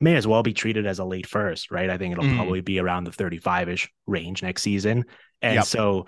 [0.00, 1.90] may as well be treated as a late first, right?
[1.90, 2.36] I think it'll mm.
[2.36, 5.04] probably be around the 35 ish range next season.
[5.42, 5.64] And yep.
[5.64, 6.06] so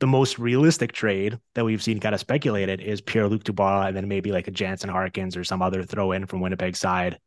[0.00, 3.96] the most realistic trade that we've seen kind of speculated is Pierre Luc Dubois and
[3.96, 7.18] then maybe like a Jansen Harkins or some other throw in from Winnipeg side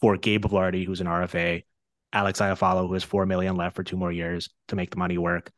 [0.00, 1.64] for Gabe Vilardi, who's an RFA,
[2.12, 5.18] Alex Iafallo, who has four million left for two more years to make the money
[5.18, 5.50] work.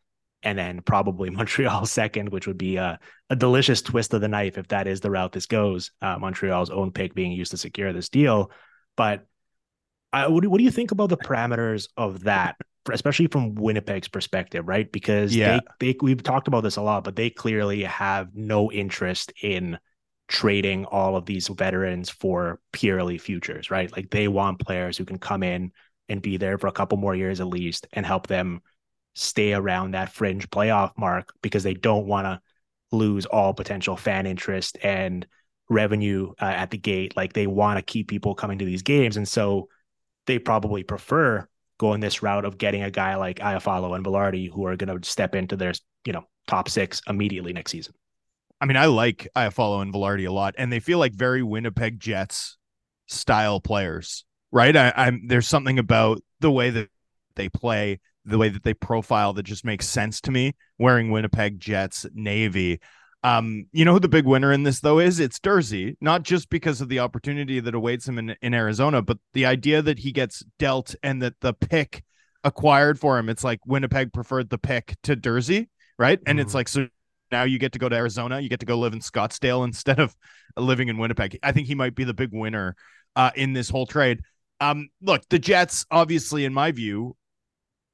[0.43, 2.99] And then probably Montreal second, which would be a,
[3.29, 5.91] a delicious twist of the knife if that is the route this goes.
[6.01, 8.51] Uh, Montreal's own pick being used to secure this deal.
[8.97, 9.27] But
[10.13, 12.57] I, what, do, what do you think about the parameters of that,
[12.91, 14.91] especially from Winnipeg's perspective, right?
[14.91, 15.61] Because yeah.
[15.79, 19.79] they, they we've talked about this a lot, but they clearly have no interest in
[20.31, 23.91] trading all of these veterans for purely futures, right?
[23.95, 25.73] Like they want players who can come in
[26.09, 28.63] and be there for a couple more years at least and help them
[29.15, 32.41] stay around that fringe playoff mark because they don't want to
[32.97, 35.27] lose all potential fan interest and
[35.69, 37.17] revenue uh, at the gate.
[37.17, 39.17] Like they want to keep people coming to these games.
[39.17, 39.69] And so
[40.29, 44.65] they probably prefer going this route of getting a guy like Iafallo and Vilardi who
[44.67, 45.73] are going to step into their,
[46.05, 47.95] you know, top six immediately next season.
[48.61, 51.99] I mean, I like Iafallo and Vilardi a lot, and they feel like very Winnipeg
[51.99, 52.59] Jets
[53.09, 54.77] style players, right?
[54.77, 56.89] I, I'm there's something about the way that
[57.37, 60.55] they play, the way that they profile that just makes sense to me.
[60.79, 62.81] Wearing Winnipeg Jets navy,
[63.23, 65.21] um, you know who the big winner in this though is?
[65.21, 69.19] It's Durzi, not just because of the opportunity that awaits him in, in Arizona, but
[69.35, 72.03] the idea that he gets dealt and that the pick
[72.45, 73.29] acquired for him.
[73.29, 75.69] It's like Winnipeg preferred the pick to Durzi,
[75.99, 76.19] right?
[76.27, 76.47] And mm-hmm.
[76.47, 76.89] it's like so
[77.31, 79.99] now you get to go to Arizona, you get to go live in Scottsdale instead
[79.99, 80.15] of
[80.57, 81.39] living in Winnipeg.
[81.43, 82.77] I think he might be the big winner
[83.17, 84.21] uh, in this whole trade.
[84.61, 87.17] Um, look, the Jets, obviously, in my view,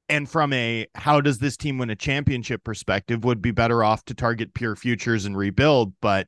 [0.09, 4.03] and from a how does this team win a championship perspective would be better off
[4.05, 6.27] to target pure futures and rebuild but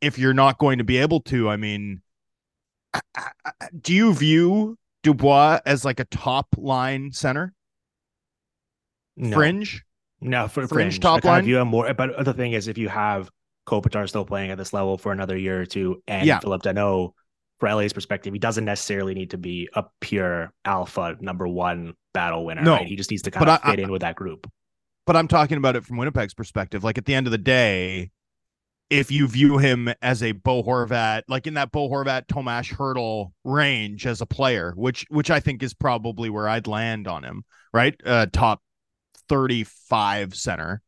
[0.00, 2.00] if you're not going to be able to i mean
[3.80, 7.52] do you view dubois as like a top line center
[9.16, 9.34] no.
[9.34, 9.82] fringe
[10.20, 12.88] no for fringe, fringe top line view him more but the thing is if you
[12.88, 13.30] have
[13.66, 16.38] Kopitar still playing at this level for another year or two and yeah.
[16.38, 17.12] Phillip Danault
[17.58, 22.44] for LA's perspective, he doesn't necessarily need to be a pure alpha number one battle
[22.44, 22.62] winner.
[22.62, 22.86] No, right?
[22.86, 24.50] he just needs to kind of I, fit I, in with that group.
[25.06, 26.84] But I'm talking about it from Winnipeg's perspective.
[26.84, 28.10] Like at the end of the day,
[28.90, 33.32] if you view him as a Bo Horvat, like in that Bo Horvat Tomas Hertl
[33.44, 37.44] range as a player, which which I think is probably where I'd land on him,
[37.72, 37.94] right?
[38.04, 38.62] Uh, top
[39.28, 40.82] 35 center,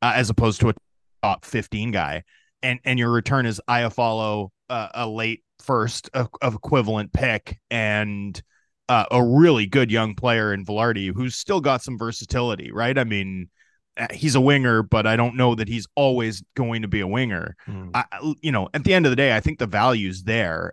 [0.00, 0.74] uh, as opposed to a
[1.22, 2.24] top 15 guy.
[2.62, 8.40] And and your return is Iafallo, uh, a late first of, of equivalent pick and
[8.88, 12.98] uh, a really good young player in Vilardi who's still got some versatility, right?
[12.98, 13.48] I mean,
[13.96, 17.06] uh, he's a winger, but I don't know that he's always going to be a
[17.06, 17.56] winger.
[17.68, 17.90] Mm.
[17.94, 18.04] I,
[18.40, 20.72] you know, at the end of the day, I think the value's there.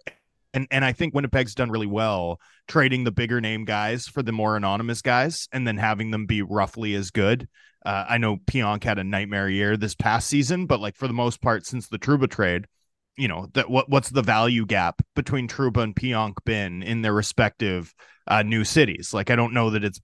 [0.54, 4.32] And and I think Winnipeg's done really well trading the bigger name guys for the
[4.32, 7.48] more anonymous guys and then having them be roughly as good.
[7.86, 11.14] Uh, I know Pionk had a nightmare year this past season, but like for the
[11.14, 12.68] most part, since the Trouba trade,
[13.18, 17.14] you know that what what's the value gap between Trouba and Pionk been in their
[17.14, 17.94] respective
[18.28, 19.14] uh, new cities?
[19.14, 20.02] Like I don't know that it's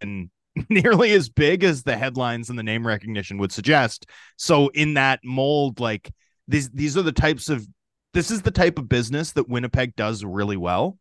[0.00, 0.30] been
[0.68, 4.06] nearly as big as the headlines and the name recognition would suggest.
[4.36, 6.10] So in that mold, like
[6.48, 7.66] these these are the types of
[8.12, 10.98] this is the type of business that Winnipeg does really well.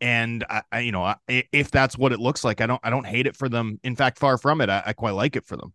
[0.00, 2.90] And I, I you know, I, if that's what it looks like, I don't I
[2.90, 3.78] don't hate it for them.
[3.84, 5.72] In fact, far from it, I, I quite like it for them.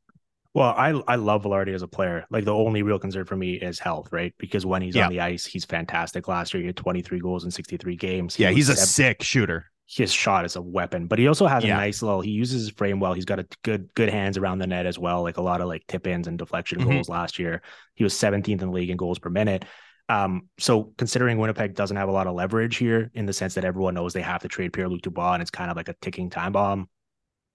[0.53, 2.25] Well, I I love Vilardi as a player.
[2.29, 4.33] Like the only real concern for me is health, right?
[4.37, 5.05] Because when he's yeah.
[5.05, 6.27] on the ice, he's fantastic.
[6.27, 8.35] Last year, he had 23 goals in 63 games.
[8.35, 9.65] He yeah, he's a seven, sick shooter.
[9.87, 11.75] His shot is a weapon, but he also has yeah.
[11.75, 12.19] a nice little.
[12.19, 13.13] He uses his frame well.
[13.13, 15.21] He's got a good good hands around the net as well.
[15.21, 16.89] Like a lot of like tip ins and deflection mm-hmm.
[16.89, 17.61] goals last year.
[17.93, 19.63] He was 17th in the league in goals per minute.
[20.09, 23.65] Um, so considering Winnipeg doesn't have a lot of leverage here in the sense that
[23.65, 25.95] everyone knows they have to trade Pierre Luc Dubois and it's kind of like a
[26.01, 26.89] ticking time bomb,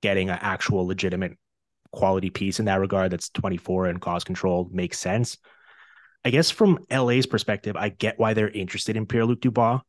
[0.03, 1.39] getting an actual legitimate
[1.93, 5.39] quality piece in that regard that's 24 and cost control makes sense.
[6.25, 9.81] I guess from LA's perspective, I get why they're interested in Pierre Luc Dubois,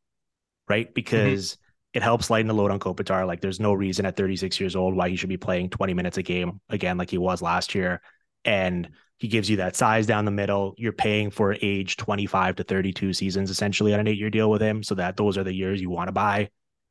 [0.67, 0.85] right?
[0.85, 0.93] Mm-hmm.
[0.93, 1.97] Because mm-hmm.
[1.97, 3.27] it helps lighten the load on Kopitar.
[3.27, 6.17] Like there's no reason at 36 years old why he should be playing 20 minutes
[6.17, 8.01] a game again, like he was last year.
[8.45, 8.89] And
[9.23, 10.75] he gives you that size down the middle.
[10.77, 14.61] You're paying for age 25 to 32 seasons essentially on an eight year deal with
[14.61, 14.83] him.
[14.83, 16.49] So that those are the years you want to buy.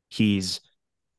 [0.09, 0.59] He's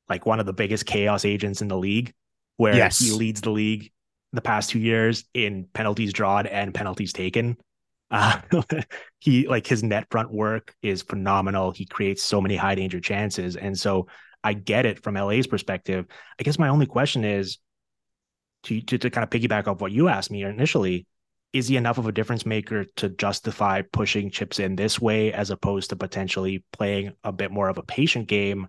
[0.09, 2.13] like one of the biggest chaos agents in the league,
[2.57, 2.99] where Yes.
[2.99, 3.93] he leads the league
[4.33, 7.59] the past two years in penalties drawn and penalties taken.
[8.11, 8.41] Uh,
[9.21, 11.71] he like his net front work is phenomenal.
[11.71, 14.09] He creates so many high danger chances, and so
[14.43, 16.07] I get it from LA's perspective.
[16.41, 17.59] I guess my only question is
[18.65, 21.07] to to, to kind of piggyback off what you asked me initially.
[21.53, 25.51] Is he enough of a difference maker to justify pushing chips in this way as
[25.51, 28.67] opposed to potentially playing a bit more of a patient game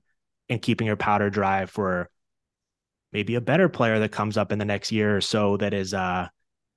[0.50, 2.10] and keeping your powder dry for
[3.12, 5.94] maybe a better player that comes up in the next year or so that is
[5.94, 6.28] uh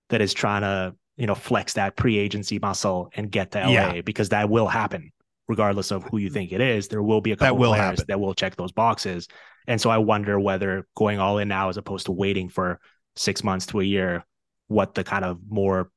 [0.09, 4.00] that is trying to you know flex that pre-agency muscle and get to LA Yeah.
[4.00, 5.11] because that will happen
[5.48, 7.85] regardless of who you think it is there will be a That couple will players
[7.85, 8.04] happen.
[8.09, 9.28] that will check those boxes
[9.66, 12.81] and so I wonder whether going all in now as opposed to waiting for
[13.18, 14.24] 6 months to a year
[14.68, 15.90] what the kind of more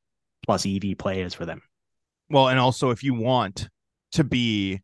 [0.45, 1.61] plus EV play is for them
[2.29, 3.69] Well, and also if you want
[4.13, 4.81] to be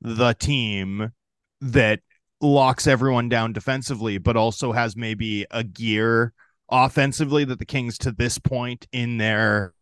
[0.00, 1.12] the team
[1.60, 2.00] that
[2.40, 6.32] locks everyone down defensively, but also has maybe a gear
[6.70, 9.74] offensively that the Kings to this point in their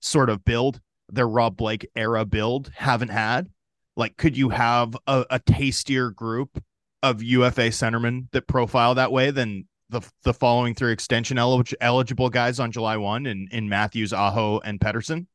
[0.00, 3.48] sort of build, their Rob Blake era build, haven't had.
[3.96, 6.62] Like, could you have a, a tastier group
[7.02, 12.30] of UFA centermen that profile that way than the the following three extension elig- eligible
[12.30, 15.26] guys on July 1 in, in Matthews, Aho, and Pettersson?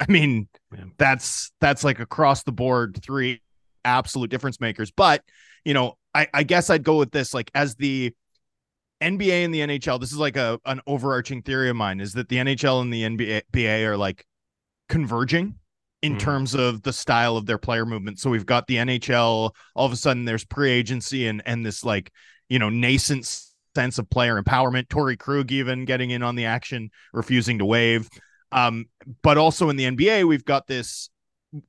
[0.00, 0.84] I mean, Yeah.
[0.98, 3.40] that's that's like across the board three
[3.84, 4.90] absolute difference makers.
[4.90, 5.22] But
[5.64, 8.12] you know, I, I guess I'd go with this like as the
[9.02, 10.00] NBA and the NHL.
[10.00, 13.02] This is like a an overarching theory of mine is that the NHL and the
[13.42, 14.24] NBA are like
[14.88, 15.54] converging
[16.02, 16.18] in Mhm.
[16.18, 18.18] terms of the style of their player movement.
[18.20, 19.54] So we've got the NHL.
[19.74, 22.10] All of a sudden, there's pre-agency and and this like
[22.48, 23.24] you know nascent
[23.74, 24.88] sense of player empowerment.
[24.88, 28.08] Torey Krug even getting in on the action, refusing to waive.
[28.52, 28.86] Um,
[29.22, 31.10] but also in the NBA, we've got this,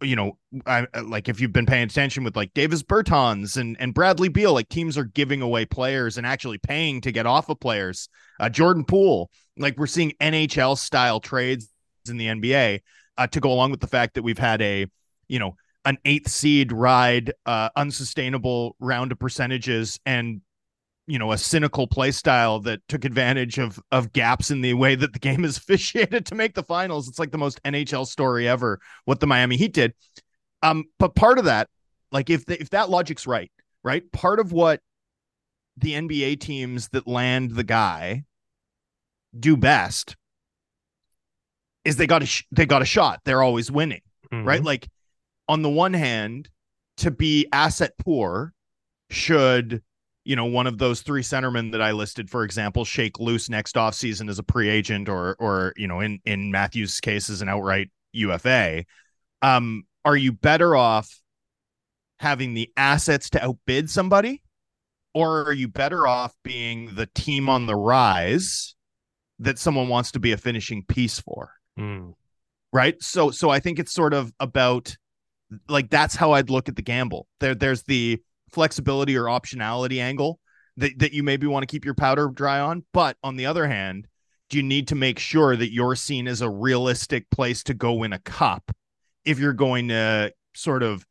[0.01, 3.93] you know, I, like if you've been paying attention with like Davis Bertans and and
[3.93, 7.59] Bradley Beal, like teams are giving away players and actually paying to get off of
[7.59, 8.09] players.
[8.39, 11.69] Uh, Jordan Poole, like we're seeing NHL style trades
[12.07, 12.81] in the NBA
[13.17, 14.85] uh, to go along with the fact that we've had a,
[15.27, 20.41] you know, an eighth seed ride, uh, unsustainable round of percentages and
[21.07, 24.95] you know a cynical play style that took advantage of of gaps in the way
[24.95, 28.47] that the game is officiated to make the finals it's like the most nhl story
[28.47, 29.93] ever what the miami heat did
[30.63, 31.69] um but part of that
[32.11, 33.51] like if the, if that logic's right
[33.83, 34.81] right part of what
[35.77, 38.23] the nba teams that land the guy
[39.37, 40.15] do best
[41.83, 44.61] is they got a sh- they got a shot they're always winning right?
[44.61, 44.65] Mhm.
[44.65, 44.89] Like
[45.47, 46.49] on the one hand,
[46.97, 48.53] to be asset poor,
[49.09, 49.83] should
[50.25, 53.75] you know one of those three centermen that I listed, for example, shake loose next
[53.75, 57.47] offseason as a pre agent or or you know in in Matthews' case as an
[57.47, 58.83] outright UFA,
[59.41, 61.21] um, are you better off
[62.19, 64.41] having the assets to outbid somebody,
[65.13, 68.75] or are you better off being the team on the rise
[69.39, 71.51] that someone wants to be a finishing piece for?
[71.77, 72.15] Mm.
[72.71, 74.95] right so so i think it's sort of about
[75.67, 78.21] like that's how i'd look at the gamble there there's the
[78.55, 80.39] flexibility or optionality angle
[80.77, 83.67] that, that you maybe want to keep your powder dry on but on the other
[83.67, 84.07] hand
[84.49, 87.93] do you need to make sure that you're seen as a realistic place to go
[87.93, 88.71] win a cup
[89.25, 91.05] if you're going to sort of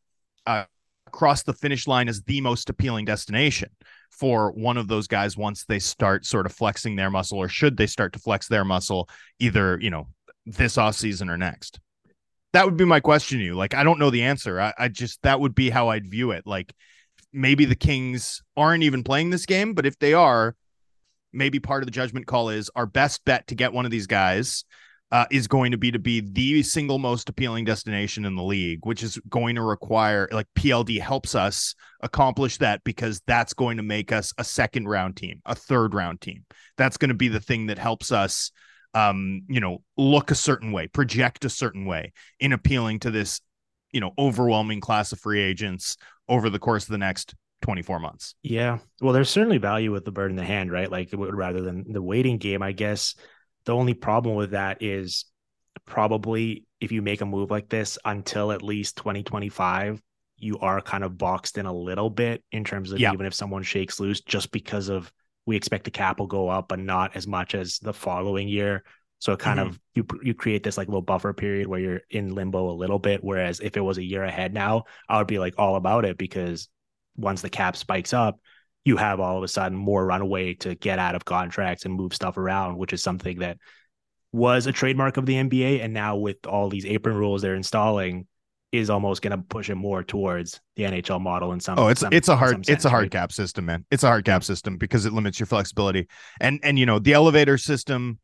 [0.46, 0.64] uh,
[1.12, 3.68] cross the finish line as the most appealing destination
[4.10, 7.76] for one of those guys once they start sort of flexing their muscle or should
[7.76, 10.06] they start to flex their muscle either you know
[10.46, 11.80] this off season or next?
[12.52, 13.54] That would be my question to you.
[13.54, 14.60] Like, I don't know the answer.
[14.60, 16.46] I, I just that would be how I'd view it.
[16.46, 16.72] Like,
[17.34, 20.56] maybe the Kings aren't even playing this game, but if they are,
[21.32, 24.06] maybe part of the judgment call is our best bet to get one of these
[24.06, 24.64] guys
[25.10, 28.80] uh, is going to be to be the single most appealing destination in the league,
[28.84, 33.82] which is going to require like PLD helps us accomplish that because that's going to
[33.82, 36.44] make us a second round team, a third round team.
[36.76, 38.50] That's going to be the thing that helps us
[38.94, 43.40] um, you know, look a certain way, project a certain way in appealing to this,
[43.94, 45.96] you know, overwhelming class of free agents
[46.28, 48.34] over the course of the next 24 months.
[48.42, 48.78] Yeah.
[49.00, 50.90] Well, there's certainly value with the bird in the hand, right?
[50.90, 53.14] Like it would- rather than the waiting game, I guess
[53.64, 55.24] the only problem with that is
[55.86, 60.00] probably if you make a move like this until at least 2025,
[60.38, 63.12] you are kind of boxed in a little bit in terms of Yeah.
[63.12, 65.10] even if someone shakes loose, just because of
[65.46, 68.82] we expect the cap will go up, but not as much as the following year.
[69.24, 69.68] So it kind Mhm.
[69.68, 72.98] of you you create this like little buffer period where you're in limbo a little
[72.98, 73.24] bit.
[73.24, 76.18] Whereas if it was a year ahead now, I would be like all about it
[76.18, 76.68] because
[77.16, 78.38] once the cap spikes up,
[78.84, 82.12] you have all of a sudden more runaway to get out of contracts and move
[82.12, 83.56] stuff around, which is something that
[84.30, 85.80] was a trademark of the NBA.
[85.80, 88.26] And now with all these apron rules they're installing,
[88.72, 91.78] is almost going to push it more towards the NHL model in some.
[91.78, 93.12] Oh, it's some, it's a hard some it's a hard right?
[93.12, 93.86] cap system, man.
[93.90, 96.08] It's a hard cap system because it limits your flexibility.
[96.40, 98.18] And and you know, the elevator system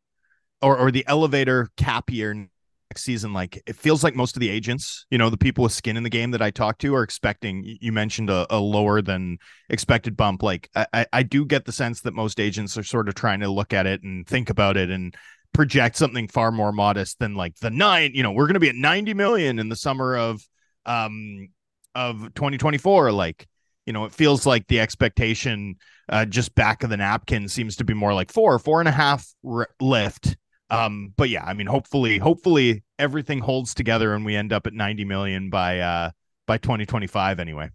[0.61, 4.49] or or the elevator cap year next season, like it feels like most of the
[4.49, 7.03] agents, you know, the people with skin in the game that I talk to are
[7.03, 9.37] expecting you mentioned a, a lower than
[9.69, 10.43] expected bump.
[10.43, 13.49] Like I, I- do get the sense that most agents are sort of trying to
[13.49, 15.15] look at it and think about it and
[15.53, 18.75] project something far more modest than like the nine, you know, we're gonna be at
[18.75, 20.41] 90 million in the summer of
[20.85, 21.49] um
[21.93, 23.47] of 2024 like
[23.85, 25.75] you know it feels like the expectation
[26.09, 28.91] uh just back of the napkin seems to be more like four four and a
[28.93, 30.37] half r- lift
[30.71, 34.73] um but yeah i mean hopefully hopefully everything holds together and we end up at
[34.73, 36.09] 90 million by uh
[36.47, 37.69] by 2025 anyway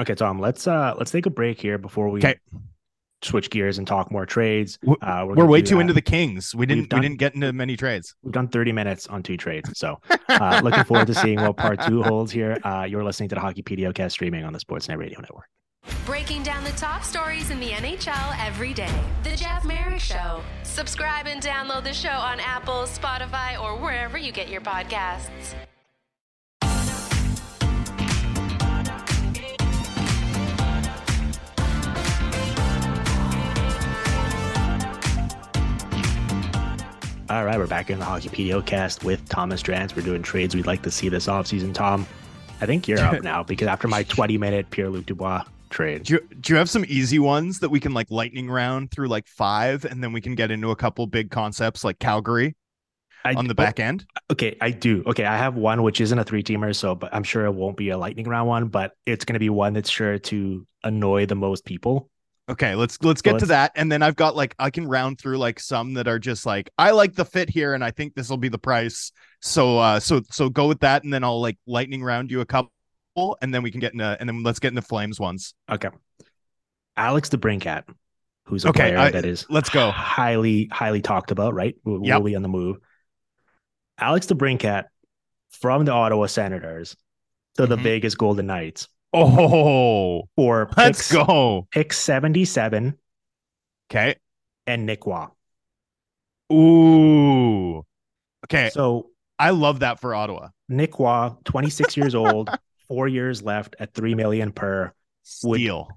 [0.00, 2.36] Okay, Tom, let's uh let's take a break here before we 'Kay.
[3.22, 4.78] switch gears and talk more trades.
[4.86, 5.80] Uh, we're, gonna way too that.
[5.80, 8.70] into the kings we didn't done- we didn't get into many trades We've done 30
[8.70, 9.76] minutes on two trades.
[9.76, 9.96] So
[10.28, 12.56] uh, looking forward to seeing what part two holds here.
[12.62, 15.46] Uh, you're listening to the Hockey PDOcast streaming on the Sportsnet Radio Network.
[16.04, 18.92] Breaking down the top stories in the NHL every day.
[19.22, 20.40] The Jeff Marek Show.
[20.62, 25.54] Subscribe and download the show on Apple, Spotify, or wherever you get your podcasts.
[37.30, 39.94] All right, we're back in the Hockey PDOcast with Thomas Drance.
[39.94, 41.74] We're doing trades we'd like to see this offseason.
[41.74, 42.06] Tom,
[42.62, 46.14] I think you're up now because after my 20 minute Pierre Luc Dubois trade, do
[46.14, 49.26] you, do you have some easy ones that we can like lightning round through like
[49.26, 52.56] five and then we can get into a couple big concepts like calgary
[53.24, 55.02] I, on the oh, back end Okay, I do.
[55.06, 57.78] Okay, I have one which isn't a three teamer, so but I'm sure it won't
[57.78, 61.24] be a lightning round one, but it's going to be one that's sure to annoy
[61.24, 62.10] the most people.
[62.50, 65.38] Okay, let's let's get to that, and then I've got like I can round through
[65.38, 68.28] like some that are just like I like the fit here, and I think this
[68.28, 69.12] will be the price.
[69.40, 72.46] So uh, so so go with that, and then I'll like lightning round you a
[72.46, 72.72] couple,
[73.42, 75.54] and then we can get into and then let's get into flames ones.
[75.70, 75.88] Okay.
[76.96, 77.84] Alex the DeBrincat,
[78.46, 79.90] who's a Okay, player I- that is let's go.
[79.90, 81.74] highly, highly talked about, right?
[81.86, 82.18] Yep.
[82.18, 82.78] will be on the move.
[83.98, 84.84] Alex the DeBrincat
[85.50, 86.96] from the Ottawa Senators
[87.56, 87.82] to the Mhm.
[87.82, 91.66] Vegas Golden Knights Oh, for let's picks, go.
[91.70, 92.98] pick 77
[93.90, 94.16] Okay.
[94.66, 95.26] and Nick Roy.
[96.52, 97.84] Ooh.
[98.44, 100.48] Okay, So I love that for Ottawa.
[100.68, 102.50] Nick Roy, 26 years old,
[102.88, 105.88] four years left at three million per, Steal.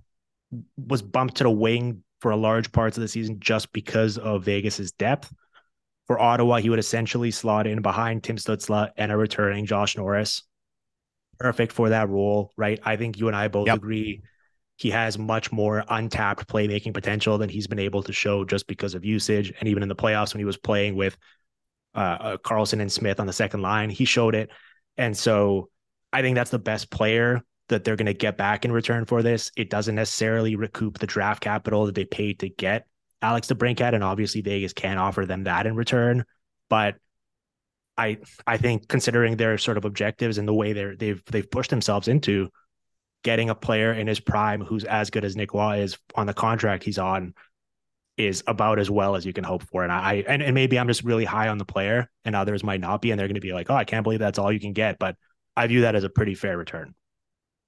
[0.77, 4.43] was bumped to the wing for a large parts of the season just because of
[4.43, 5.33] Vegas's depth.
[6.07, 10.43] For Ottawa, he would essentially slot in behind Tim Stützle and a returning Josh Norris.
[11.39, 12.79] Perfect for that role, right?
[12.83, 13.77] I think you and I both Yep.
[13.77, 14.21] agree
[14.75, 18.95] he has much more untapped playmaking potential than he's been able to show just because
[18.95, 19.53] of usage.
[19.59, 21.15] And even in the playoffs, when he was playing with
[21.95, 24.49] uh, uh, Karlsson and Smith on the second line, he showed it.
[24.97, 25.69] And so
[26.13, 29.21] I think that's the best player that they're going to get back in return for
[29.21, 29.51] this.
[29.55, 32.85] It doesn't necessarily recoup the draft capital that they paid to get
[33.21, 36.25] Alex DeBrincat, and obviously Vegas can't offer them that in return.
[36.69, 36.95] But
[37.97, 41.69] I I think considering their sort of objectives and the way they're they've they've pushed
[41.69, 42.49] themselves into
[43.23, 46.33] getting a player in his prime who's as good as Nick Roy is on the
[46.33, 47.35] contract he's on
[48.17, 49.83] is about as well as you can hope for.
[49.83, 52.81] And I and, and maybe I'm just really high on the player and others might
[52.81, 54.59] not be, and they're going to be like, oh, I can't believe that's all you
[54.59, 54.97] can get.
[54.97, 55.15] But
[55.61, 56.95] I view that as a pretty fair return.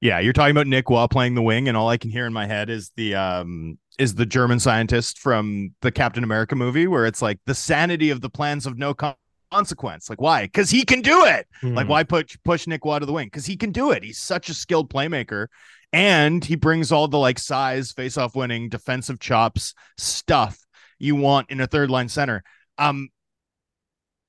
[0.01, 2.33] Yeah, you're talking about Nick while playing the wing, and all I can hear in
[2.33, 7.05] my head is the um is the German scientist from the Captain America movie, where
[7.05, 9.15] it's like the sanity of the plans of no con-
[9.51, 10.09] consequence.
[10.09, 10.43] Like, why?
[10.43, 11.47] Because he can do it.
[11.61, 11.89] Like, Mhm.
[11.89, 13.27] why push push Nick Roy to the wing?
[13.27, 14.03] Because he can do it.
[14.03, 15.47] He's such a skilled playmaker,
[15.93, 20.57] and he brings all the like size, face off winning, defensive chops stuff
[20.99, 22.43] you want in a third line center.
[22.77, 23.09] Um,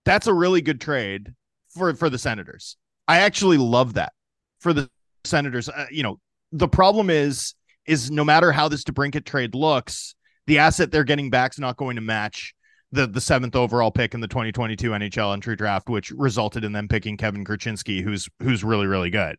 [0.05, 1.33] that's a really good trade
[1.70, 2.77] for for the Senators.
[3.07, 4.12] I actually love that
[4.61, 4.88] for the
[5.25, 5.69] Senators.
[5.69, 6.21] Uh, you know,
[6.53, 7.55] the problem is
[7.87, 10.14] is no matter how this DeBrincat trade looks,
[10.47, 12.55] the asset they're getting back is not going to match
[12.93, 16.88] the the seventh overall pick in the 2022 NHL entry draft, which resulted in them
[16.88, 19.37] picking Kevin Korchinski, who's who's really really good.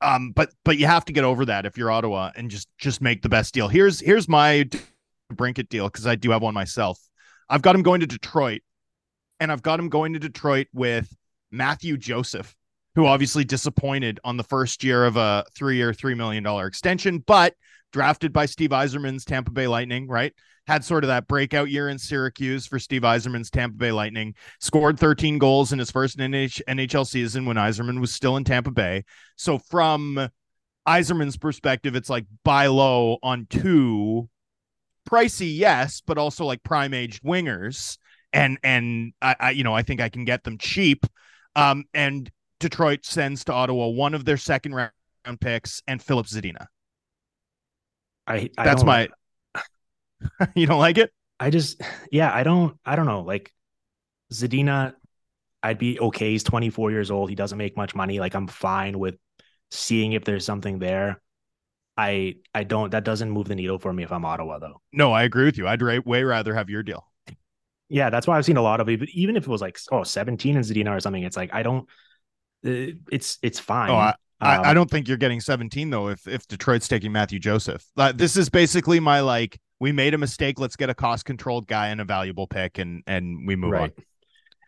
[0.00, 3.00] Um, but but you have to get over that if you're Ottawa and just just
[3.00, 3.68] make the best deal.
[3.68, 4.68] Here's here's my
[5.32, 6.98] Brincat deal because I do have one myself.
[7.48, 8.62] I've got him going to Detroit,
[9.40, 11.14] and I've got him going to Detroit with
[11.50, 12.54] Mathieu Joseph,
[12.94, 17.54] who obviously disappointed on the first year of a three million dollar extension, but
[17.92, 20.32] drafted by Steve Yzerman's Tampa Bay Lightning, right?
[20.66, 24.34] Had sort of that breakout year in Syracuse for Steve Yzerman's Tampa Bay Lightning.
[24.60, 28.70] Scored 13 goals in his first NH- NHL season when Yzerman was still in Tampa
[28.70, 29.04] Bay.
[29.36, 30.28] So from
[30.86, 34.28] Yzerman's perspective, it's like buy low on two
[35.08, 37.96] pricey, yes, but also like prime aged wingers.
[38.32, 41.06] And and I, I you know I think I can get them cheap.
[41.56, 42.30] Um and
[42.60, 44.92] Detroit sends to Ottawa one of their second round
[45.40, 46.66] picks and Filip Zadina.
[48.26, 49.08] I, I That's my.
[50.54, 51.12] you don't like it?
[51.40, 51.80] I just
[52.10, 53.22] yeah, I don't I don't know.
[53.22, 53.52] Like
[54.32, 54.94] Zadina,
[55.62, 56.32] I'd be okay.
[56.32, 57.30] He's 24 years old.
[57.30, 58.20] He doesn't make much money.
[58.20, 59.16] Like I'm fine with
[59.70, 61.20] seeing if there's something there.
[61.96, 64.80] I I don't that doesn't move the needle for me if I'm Ottawa though.
[64.92, 65.66] No, I agree with you.
[65.66, 67.04] I'd way rather have your deal.
[67.88, 69.08] Yeah, that's why I've seen a lot of it.
[69.10, 71.88] Even if it was like oh 17 and Zadina or something, it's like I don't.
[72.64, 73.90] Uh, It's it's fine.
[73.90, 76.08] Oh, I, I, Um, I don't think you're getting 17 though.
[76.08, 80.18] If if Detroit's taking Mathieu Joseph, uh, this is basically my like we made a
[80.18, 80.58] mistake.
[80.58, 83.92] Let's get a cost controlled guy and a valuable pick, and and we move right.
[83.96, 84.04] on.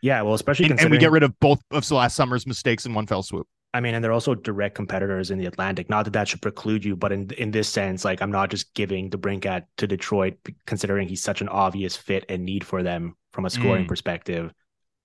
[0.02, 2.94] Yeah, well, especially And, and we get rid of both of last summer's mistakes in
[2.94, 3.46] one fell swoop.
[3.72, 5.88] I mean, and they're also direct competitors in the Atlantic.
[5.88, 8.74] Not that that should preclude you, but in in this sense, like I'm not just
[8.74, 13.44] giving DeBrincat to Detroit, considering he's such an obvious fit and need for them from
[13.44, 13.88] a scoring Mm.
[13.88, 14.52] perspective,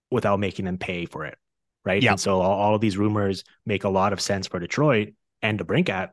[0.10, 1.38] without making them pay for it,
[1.86, 2.02] right?
[2.02, 2.12] Yeah.
[2.12, 5.60] And so all, all of these rumors make a lot of sense for Detroit and
[5.60, 6.10] DeBrincat,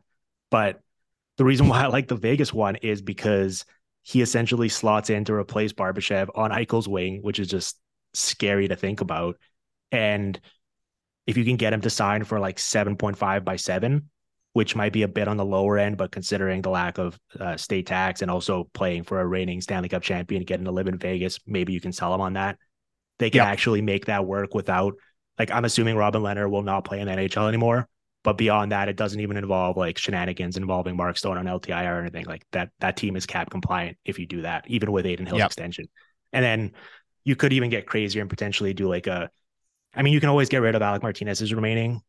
[0.51, 0.81] but
[1.39, 3.65] the reason why I like the Vegas one is because
[4.03, 7.79] he essentially slots in to replace Barbashev on Eichel's wing, which is just
[8.15, 9.39] scary to think about.
[9.93, 10.41] And
[11.27, 14.09] if you can get him to sign for like 7.5 by 7
[14.55, 17.57] which might be a bit on the lower end but considering the lack of uh,
[17.57, 20.99] state tax and also playing for a reigning stanley cup champion getting to live in
[20.99, 22.59] vegas maybe you can sell him on that
[23.19, 23.47] they can Yep.
[23.47, 24.95] actually make that work without
[25.39, 27.89] like i'm assuming robin lehner will not play in the nhl anymore
[28.25, 32.01] but beyond that it doesn't even involve like shenanigans involving mark stone on lti or
[32.01, 35.27] anything like that that team is cap compliant if you do that even with adin
[35.27, 35.47] hill's Yep.
[35.47, 35.87] extension
[36.33, 36.73] and then
[37.25, 39.31] you could even get crazier and potentially do like a
[39.95, 42.03] I mean, you can always get rid of Alec Martinez's remaining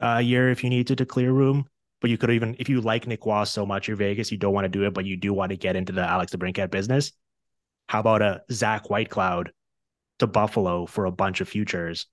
[0.00, 1.66] uh, year if you need to to clear room.
[2.00, 4.54] But you could even, if you like Nick Wass so much, you're Vegas, you don't
[4.54, 7.12] want to do it, but you do want to get into the Alex DeBrincat business.
[7.88, 9.50] How about a Zach Whitecloud
[10.18, 12.06] to Buffalo for a bunch of futures?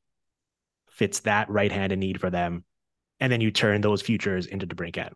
[0.97, 2.63] Fits that right handed need for them.
[3.19, 5.11] And then you turn those futures into DeBrincat.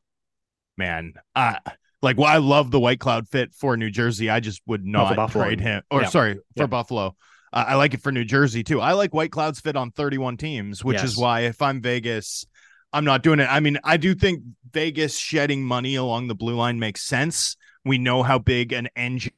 [0.78, 1.58] Man, I
[2.02, 2.18] like.
[2.18, 4.30] Well, I love the White Cloud fit for New Jersey.
[4.30, 5.44] I just would not Buffalo.
[5.46, 5.84] trade him.
[5.92, 6.08] Or Yeah.
[6.10, 6.66] sorry, for Yeah.
[6.68, 7.16] Buffalo.
[7.54, 8.80] Uh, I like it for New Jersey too.
[8.80, 12.46] I like White Cloud's fit on 31 teams, which is why if I'm Vegas,
[12.94, 13.48] I'm not doing it.
[13.52, 17.58] I mean, I do think Vegas shedding money along the blue line makes sense.
[17.84, 19.34] We know how big an engine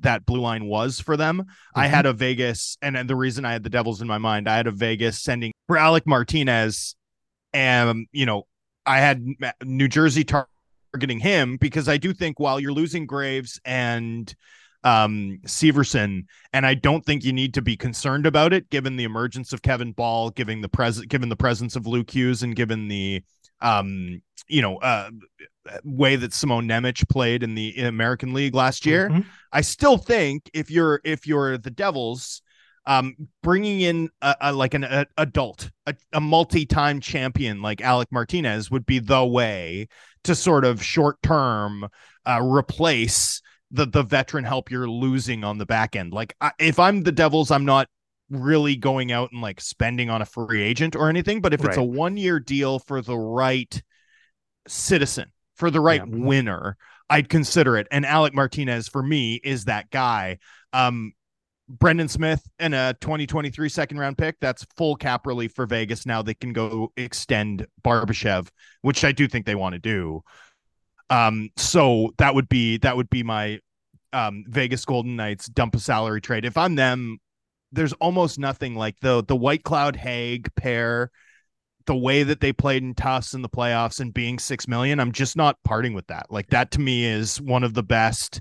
[0.00, 1.44] that blue line was for them.
[1.74, 1.90] I Mhm.
[1.90, 4.66] had a Vegas, and the reason I had the Devils in my mind, I had
[4.66, 6.96] a Vegas sending for Alec Martinez,
[7.52, 8.46] and you know,
[8.86, 9.24] I had
[9.62, 14.34] New Jersey targeting him because I do think while you're losing Graves and
[14.84, 19.04] um Severson, and I don't think you need to be concerned about it given the
[19.04, 22.88] emergence of Kevin Bahl, given the present given the presence of Luke Hughes and given
[22.88, 23.22] the
[23.60, 25.10] um you know uh
[25.84, 29.08] way that Simon Nemec played in the American League last year.
[29.10, 29.24] Mhm.
[29.52, 32.42] I still think if you're if you're the Devils,
[32.86, 38.08] um, bringing in a, a like an a, adult, a, a multi-time champion like Alec
[38.10, 39.88] Martinez would be the way
[40.24, 41.86] to sort of short term
[42.26, 46.12] uh, replace the the veteran help you're losing on the back end.
[46.12, 47.88] Like I, if I'm the Devils, I'm not
[48.30, 51.40] really going out and like spending on a free agent or anything.
[51.40, 53.82] But if it's a one year deal for the right
[54.66, 56.16] citizen, for the right Yeah.
[56.26, 56.76] winner,
[57.10, 57.86] I'd consider it.
[57.90, 60.38] And Alec Martinez for me is that guy.
[60.72, 61.12] Um,
[61.70, 64.36] Brendan Smith and a 2023 second round pick.
[64.40, 66.06] That's full cap relief for Vegas.
[66.06, 68.48] Now they can go extend Barbashev,
[68.80, 70.22] which I do think they want to do.
[71.10, 73.60] Um, so that would be that would be my
[74.12, 76.44] um Vegas Golden Knights dump a salary trade.
[76.46, 77.18] If I'm them,
[77.72, 81.10] there's almost nothing like the the White Cloud Hague pair,
[81.86, 85.00] the way that they played in Tufts in the playoffs and being six million.
[85.00, 86.26] I'm just not parting with that.
[86.30, 88.40] Like that to me is one of the best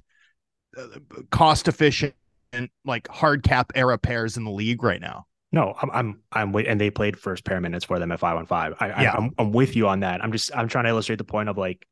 [0.78, 0.86] uh,
[1.32, 2.14] cost efficient
[2.54, 5.26] and like hard cap era pairs in the league right now.
[5.54, 8.36] No, I'm, I'm, I'm with, and they played first pair minutes for them at five
[8.36, 8.74] on five.
[8.82, 9.12] I, Yeah.
[9.14, 10.22] I, I'm, I'm with you on that.
[10.22, 11.86] I'm just, I'm trying to illustrate the point of like,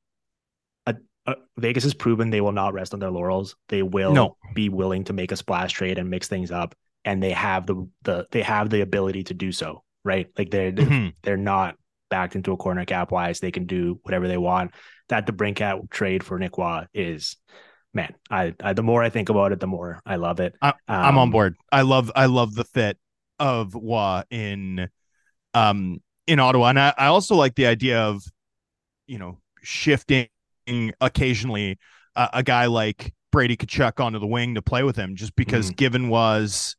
[0.86, 3.56] a, a, Vegas has proven they will not rest on their laurels.
[3.70, 4.36] They will No.
[4.54, 6.76] be willing to make a splash trade and mix things up,
[7.06, 9.84] and they have the, the, they have the ability to do so.
[10.04, 11.14] Right, like they're, they're Mhm.
[11.24, 11.78] they're not
[12.12, 13.40] backed into a corner cap wise.
[13.40, 14.72] They can do whatever they want.
[15.10, 17.38] That DeBrincat trade for Nick Roy is,
[17.92, 18.14] man.
[18.30, 20.54] I, I the more I think about it, the more I love it.
[20.62, 21.56] I- I'm on Um, board.
[21.72, 23.00] I love I love the fit
[23.40, 24.90] of Roy in
[25.56, 26.68] um in Ottawa.
[26.70, 28.24] And I, I also like the idea of,
[29.08, 30.28] you know, shifting
[31.02, 31.80] occasionally
[32.16, 35.72] uh, a guy like Brady Tkachuk onto the wing to play with him just because
[35.72, 36.76] given was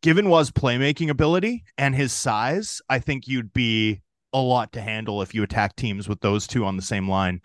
[0.00, 4.00] given was playmaking ability and his size, I think you'd be
[4.32, 7.40] a lot to handle if you attack teams with those two on the same line.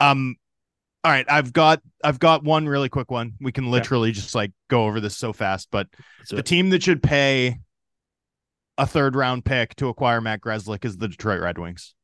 [0.00, 0.36] Um
[1.04, 3.34] all right, I've got I've got one really quick one.
[3.40, 5.88] We can literally just like go over this so fast, but
[6.24, 7.58] So the team that should pay
[8.76, 11.94] a third round pick to acquire Matt Grzelcyk is the Detroit Red Wings.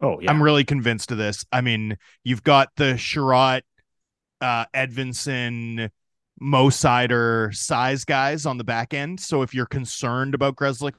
[0.00, 0.30] Oh yeah.
[0.30, 1.44] I'm really convinced of this.
[1.50, 3.62] I mean, you've got the Chiarot,
[4.40, 5.90] uh, Edvinsson,
[6.40, 9.20] Mo Seider size guys on the back end.
[9.20, 10.94] So if you're concerned about Grzelcyk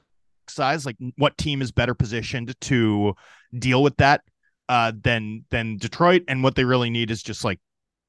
[0.48, 3.14] size, like what team is better positioned to
[3.58, 4.22] deal with that
[4.68, 6.22] uh, than than Detroit?
[6.28, 7.60] And what they really need is just like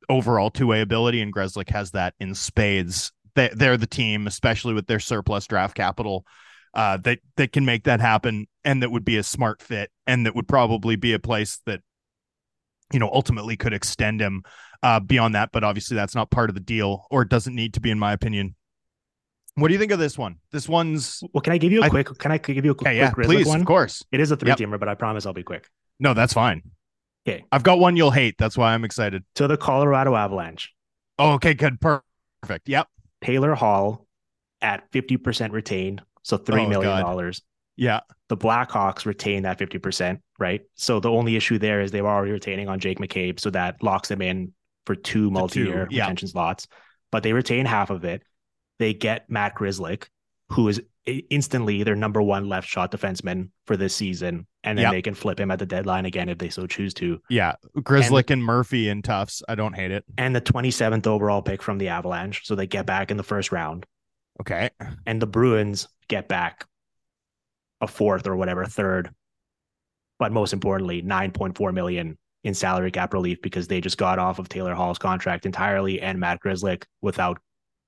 [0.09, 3.11] overall two way ability, and Grzelcyk has that in spades.
[3.35, 6.25] They, they're the team, especially with their surplus draft capital,
[6.73, 10.25] uh, that that can make that happen, and that would be a smart fit, and
[10.25, 11.81] that would probably be a place that
[12.91, 14.43] you know ultimately could extend him
[14.83, 15.51] uh, beyond that.
[15.51, 17.99] But obviously, that's not part of the deal, or it doesn't need to be, in
[17.99, 18.55] my opinion.
[19.55, 20.37] What do you think of this one?
[20.51, 22.07] This one's well, can I give you a I- quick?
[22.17, 23.59] Can I give you a quick, okay, yeah, quick please, one?
[23.59, 24.03] of course.
[24.11, 24.57] It is a three Yep.
[24.59, 25.67] teamer, but I promise I'll be quick.
[25.99, 26.61] No, that's fine.
[27.27, 27.43] Okay.
[27.51, 28.35] I've got one you'll hate.
[28.39, 29.23] That's why I'm excited.
[29.35, 30.73] To the Colorado Avalanche,
[31.19, 32.67] Oh, okay, good, perfect.
[32.67, 32.87] Yep,
[33.21, 34.07] Taylor Hall
[34.61, 37.41] at fifty percent retained, so three oh, million dollars.
[37.75, 40.61] yeah, The Blackhawks retain that fifty percent, right?
[40.75, 43.83] So the only issue there is they were already retaining on Jake McCabe, so that
[43.83, 44.53] locks them in
[44.85, 46.03] for two multi-year yeah.
[46.03, 46.67] retention slots.
[47.11, 48.23] But they retain half of it.
[48.79, 50.07] They get Matt Grzelcyk,
[50.49, 54.91] who is instantly their number one left shot defenseman for this season, and then Yep.
[54.91, 57.19] they can flip him at the deadline again if they so choose to.
[57.29, 57.53] yeah.
[57.77, 59.41] Grzelcyk and, Murphy and Tufts.
[59.49, 60.03] I don't hate it.
[60.17, 63.23] And the twenty seventh overall pick from the Avalanche, so they get back in the
[63.23, 63.85] first round.
[64.39, 64.69] Okay,
[65.05, 66.65] and the Bruins get back
[67.81, 69.09] a fourth or whatever, third,
[70.19, 74.49] but most importantly, 9.4 million in salary cap relief because they just got off of
[74.49, 77.39] Taylor Hall's contract entirely and Matt Grzelcyk without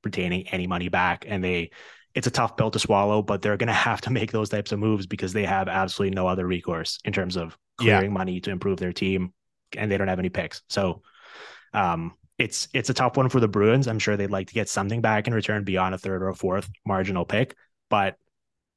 [0.03, 1.25] retaining any money back.
[1.27, 1.71] And they,
[2.13, 4.71] it's a tough pill to swallow, but they're going to have to make those types
[4.71, 7.97] of moves because they have absolutely no other recourse in terms of Yeah.
[7.97, 9.33] clearing money to improve their team
[9.75, 10.61] and they don't have any picks.
[10.69, 11.01] So,
[11.73, 13.87] um, it's it's a tough one for the Bruins.
[13.87, 16.35] I'm sure they'd like to get something back in return beyond a third or a
[16.35, 17.55] fourth marginal pick,
[17.89, 18.17] but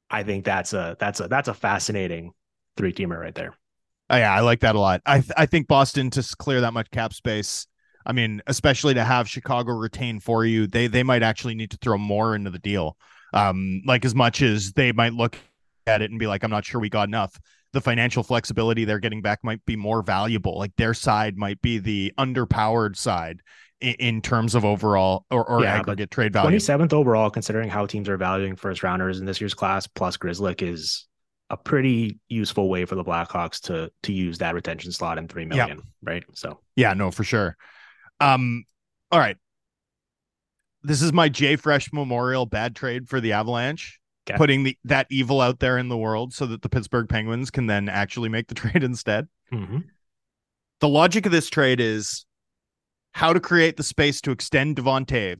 [0.09, 2.33] I think that's a that's a that's a fascinating
[2.77, 3.55] three teamer right there.
[4.09, 5.01] Oh, yeah, I like that a lot.
[5.05, 7.67] I th- I think Boston to clear that much cap space.
[8.05, 11.77] I mean, especially to have Chicago retain for you, they they might actually need to
[11.77, 12.97] throw more into the deal.
[13.33, 15.37] Um, like as much as they might look
[15.85, 17.37] at it and be like, I'm not sure we got enough.
[17.73, 20.57] The financial flexibility they're getting back might be more valuable.
[20.57, 23.41] Like their side might be the underpowered side
[23.81, 26.57] in, in terms of overall or, or Yeah, aggregate trade value.
[26.57, 30.61] 27th overall, considering how teams are valuing first rounders in this year's class, plus Grzelcyk
[30.61, 31.06] is
[31.49, 35.45] a pretty useful way for the Blackhawks to to use that retention slot in three
[35.45, 36.23] million, right?
[36.33, 37.55] So Yeah, no, for sure.
[38.19, 38.65] Um,
[39.11, 39.37] all right.
[40.83, 43.99] This is my Jay Fresh Memorial bad trade for the Avalanche.
[44.29, 44.37] Okay.
[44.37, 47.67] Putting the that evil out there in the world so that the Pittsburgh Penguins can
[47.67, 49.27] then actually make the trade instead.
[49.51, 49.85] mhm.
[50.79, 52.25] The logic of this trade is
[53.13, 55.37] how to create the space to extend Devon Toews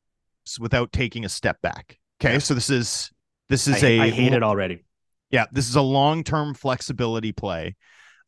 [0.59, 1.99] without taking a step back.
[2.19, 2.39] Okay, Yeah.
[2.39, 3.11] so this is
[3.49, 4.83] this I, is a I hate it already.
[5.29, 7.75] Yeah, this is a long-term flexibility play.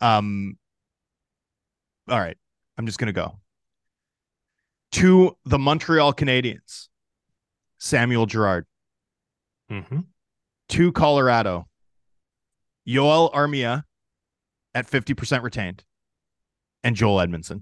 [0.02, 0.58] Um
[2.10, 2.38] all right,
[2.78, 3.40] I'm just going to go.
[4.94, 6.88] To the Montreal Canadiens.
[7.78, 8.66] Samuel Girard.
[9.70, 10.06] Mhm.
[10.70, 11.68] To Colorado.
[12.88, 13.84] Yoel Armia
[14.74, 15.84] at 50% retained.
[16.84, 17.62] And Joel Edmundson.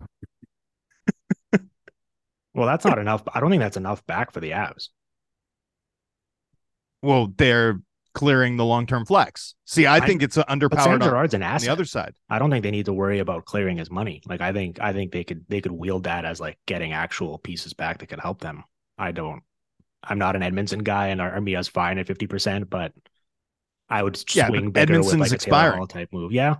[2.52, 3.22] Well, that's not enough.
[3.32, 4.88] I don't think that's enough back for the Avs.
[7.02, 7.80] Well, they're
[8.12, 9.54] clearing the long-term flex.
[9.64, 11.66] See, I, I- think it's But Sam on, Girard's an on asset.
[11.66, 12.14] the other side.
[12.28, 14.22] I don't think they need to worry about clearing his money.
[14.26, 17.38] Like I think I think they could they could wield that as like getting actual
[17.38, 18.64] pieces back that could help them.
[18.98, 19.42] I don't.
[20.02, 22.92] I'm not an Edmundson guy, and Armia's fine at fifty percent, but
[23.88, 25.86] I would Yeah, but swing with Edmundson's like a expiring.
[25.86, 26.32] Type move.
[26.32, 26.56] Yeah,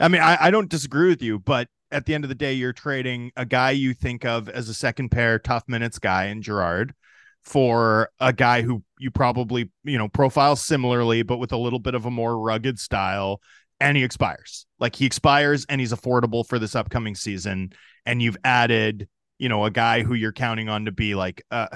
[0.00, 2.54] I mean, I, I don't disagree with you, but at the end of the day,
[2.54, 6.42] you're trading a guy you think of as a second pair tough minutes guy in
[6.42, 6.94] Girard
[7.42, 11.94] for a guy who you probably, you know, profile similarly, but with a little bit
[11.94, 13.40] of a more rugged style.
[13.80, 14.66] And he expires.
[14.78, 17.72] Like he expires and he's affordable for this upcoming season.
[18.06, 21.66] And you've added, you know, a guy who you're counting on to be like, uh,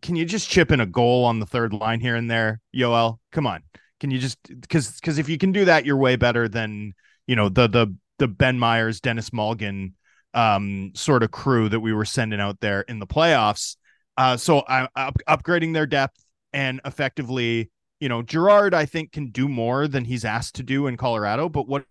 [0.00, 3.18] can you just chip in a goal on the third line here and there, Yoel?
[3.30, 3.62] Come on.
[4.00, 6.94] Can you just because because if you can do that, you're way better than
[7.28, 9.92] you know the the the Ben Meyers, Denis Malgin
[10.34, 13.76] um sort of crew that we were sending out there in the playoffs.
[14.16, 19.30] Uh so I up, upgrading their depth and effectively, you know, Girard I think can
[19.30, 21.84] do more than he's asked to do in Colorado, but what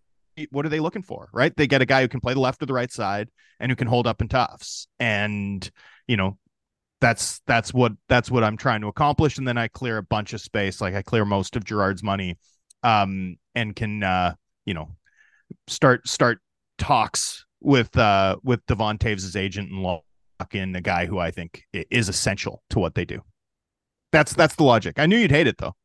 [0.49, 1.55] what are they looking for, right?
[1.55, 3.75] They get a guy who can play the left or the right side and who
[3.75, 4.87] can hold up in toughs.
[4.99, 5.69] And,
[6.07, 6.37] you know,
[7.01, 10.33] that's that's what that's what I'm trying to accomplish and then I clear a bunch
[10.33, 12.37] of space like I clear most of Girard's money
[12.83, 14.95] um and can uh you know
[15.67, 16.39] start start
[16.77, 20.03] talks with uh with Devon Toews' agent and lock
[20.55, 23.21] in a guy who I think is essential to what they do.
[24.11, 24.99] That's that's the logic.
[24.99, 25.75] I knew you'd hate it though.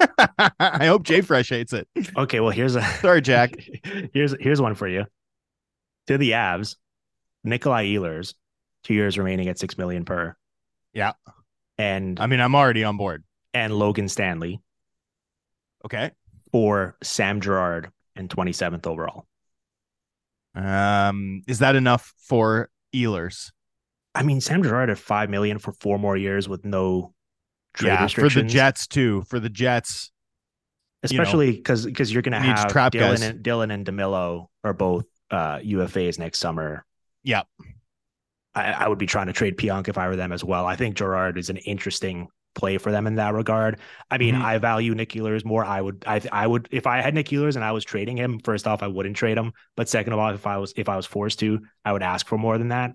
[0.58, 1.86] I hope Jay Fresh hates it.
[2.16, 3.54] Okay, well here's a Sorry, Jack.
[4.12, 5.04] here's here's one for you.
[6.08, 6.76] To the Avs,
[7.44, 8.34] Nikolai Ehlers,
[8.84, 10.36] two years remaining at six million per.
[10.92, 11.12] Yeah.
[11.78, 13.22] And I mean, I'm already on board.
[13.54, 14.60] and Logan Stanley
[15.84, 16.10] Okay.
[16.50, 19.26] for Sam Girard and 27th overall.
[20.54, 23.52] Um, is that enough for Ehlers?
[24.16, 27.12] I mean, Sam Girard at five million for four more years with no
[27.74, 28.42] trade Yeah, for the.
[28.42, 29.22] Jets too.
[29.28, 30.10] For the Jets,
[31.02, 33.22] especially because because you're gonna needs have trap Dylan guys.
[33.22, 36.84] and Dylan and DeMelo are both uh, UFAs next summer.
[37.22, 37.42] Yeah.
[38.54, 40.64] I, I would be trying to trade Pionk if I were them as well.
[40.66, 43.78] I think Girard is an interesting play for them in that regard.
[44.10, 44.40] I mean, Mhm.
[44.42, 45.62] I value Nick Ehlers more.
[45.62, 48.38] I would, I, I would, if I had Nick Ehlers and I was trading him,
[48.38, 49.52] first off, I wouldn't trade him.
[49.76, 52.26] But second of all, if I was, if I was forced to, I would ask
[52.26, 52.92] for more than that.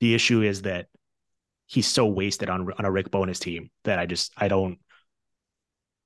[0.00, 0.86] The issue is that
[1.66, 4.78] he's so wasted on on a Rick Bowness team that I just, I don't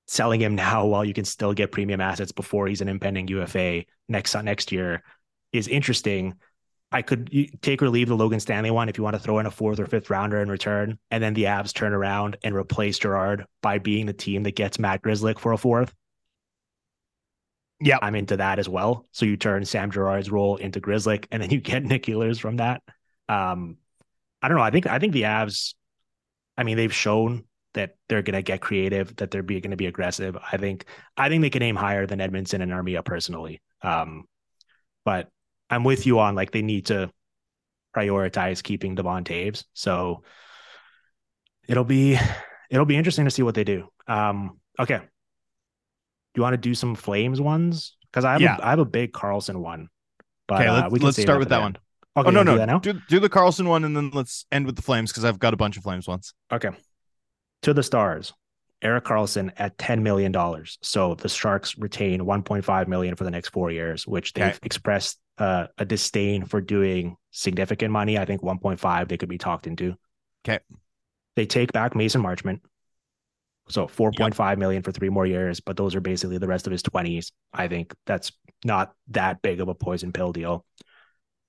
[0.07, 3.85] selling him now while you can still get premium assets before he's an impending UFA
[4.09, 5.03] next next year
[5.53, 6.35] is interesting.
[6.93, 7.29] I could
[7.61, 9.81] take or leave the Logan Stanley one if you want to throw in a fourth
[9.81, 13.79] or fifth rounder in return, and then the Avs turn around and replace Girard by
[13.79, 15.93] being the team that gets Matt Grzelcyk for a fourth.
[17.81, 19.07] Yeah, I'm into that as well.
[19.11, 22.59] So you turn Sam Girard's role into Grzelcyk, and then you get Nick Ehlers from
[22.59, 22.83] that.
[23.29, 23.79] Um,
[24.45, 24.63] I don't know.
[24.65, 25.75] I think I think the Avs.
[26.57, 29.87] I mean, they've shown that they're going to get creative, that they're going to be
[29.87, 30.37] aggressive.
[30.53, 30.85] I think
[31.17, 33.63] I think they can aim higher than Edmundson and Armia personally.
[33.83, 34.25] Um,
[35.05, 35.29] but
[35.71, 37.11] I'm with you on like they need to
[37.97, 39.65] prioritize keeping Devon Toews.
[39.73, 40.23] So
[41.67, 42.19] it'll be
[42.71, 43.89] it'll be interesting to see what they do.
[44.07, 44.99] Um, okay.
[44.99, 47.97] Do you want to do some Flames ones?
[48.11, 48.57] Because I have Yeah.
[48.59, 49.89] a, I have a big Karlsson one.
[50.47, 51.77] But Okay, uh, let's- we can let's start for with that one.
[52.17, 52.79] Okay, oh no, no, do now.
[52.79, 55.53] do do the Karlsson one, and then let's end with the Flames because I've got
[55.53, 56.33] a bunch of Flames ones.
[56.53, 56.71] Okay.
[57.63, 58.33] To the stars.
[58.83, 60.35] Erik Karlsson at $10 million.
[60.83, 64.59] So the Sharks retain 1.5 million for the next four years, which they've Okay.
[64.63, 68.19] expressed uh, a disdain for doing significant money.
[68.19, 69.95] I think 1.5 they could be talked into.
[70.47, 70.59] Okay.
[71.35, 72.61] They take back Mason Marchment.
[73.71, 76.83] So 4.5 million for three more years, but those are basically the rest of his
[76.83, 77.33] 20s.
[77.55, 78.33] I think that's
[78.67, 80.67] not that big of a poison pill deal.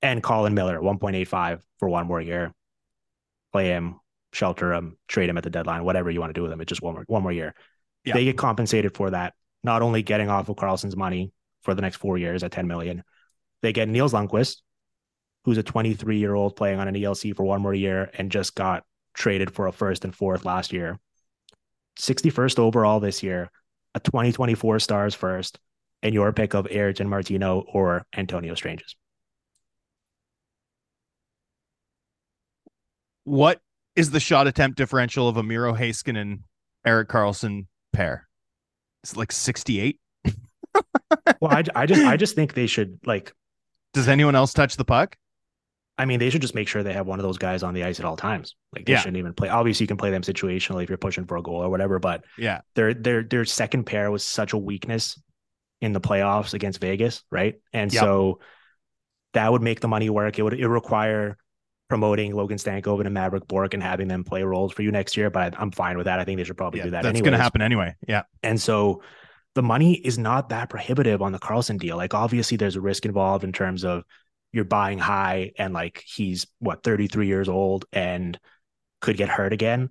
[0.01, 2.53] And Colin Miller, 1.85 for one more year.
[3.51, 3.99] Play him,
[4.33, 6.61] shelter him, trade him at the deadline, whatever you want to do with him.
[6.61, 7.55] It's just one more one more year.
[8.03, 8.13] Yeah.
[8.13, 9.33] They get compensated for that,
[9.63, 11.31] not only getting off of Karlsson's money
[11.63, 13.03] for the next four years at 10 million.
[13.61, 14.57] They get Nils Lundkvist,
[15.43, 18.55] who's a 23 year old playing on an ELC for one more year and just
[18.55, 18.83] got
[19.13, 20.99] traded for a first and fourth last year.
[21.97, 23.49] 61st overall this year,
[23.95, 25.59] a 2024 stars first,
[26.03, 28.95] and your pick of Ayrton Martino or Antonio Stranges.
[33.25, 33.59] What
[33.95, 36.39] is the shot attempt differential of a Miro Heiskanen
[36.85, 38.27] Erik Karlsson pair?
[39.03, 39.99] It's like 68.
[41.41, 43.33] Well, I, I just I just think they should like
[43.93, 45.15] Does anyone else touch the puck?
[45.97, 47.83] I mean, they should just make sure they have one of those guys on the
[47.83, 48.55] ice at all times.
[48.73, 48.99] Like they Yeah.
[48.99, 49.49] shouldn't even play.
[49.49, 51.99] Obviously, you can play them situationally if you're pushing for a goal or whatever.
[51.99, 52.61] But Yeah.
[52.75, 55.21] their their their second pair was such a weakness
[55.81, 57.55] in the playoffs against Vegas, right?
[57.73, 58.01] And Yep.
[58.01, 58.39] so
[59.33, 60.37] that would make the money work.
[60.39, 61.37] It would it require
[61.87, 65.29] promoting Logan Stankoven and Mavrik Bourque and having them play roles for you next year.
[65.29, 66.19] But I'm fine with that.
[66.19, 67.03] I think they should probably Yeah, do that.
[67.03, 67.95] that's going to happen anyway.
[68.07, 68.23] Yeah.
[68.43, 69.01] And so
[69.53, 71.95] the money is not that prohibitive on the Karlsson deal.
[71.97, 74.03] Like obviously there's a risk involved in terms of
[74.51, 78.39] you're buying high and like he's what 33 years old and
[79.01, 79.89] could get hurt again.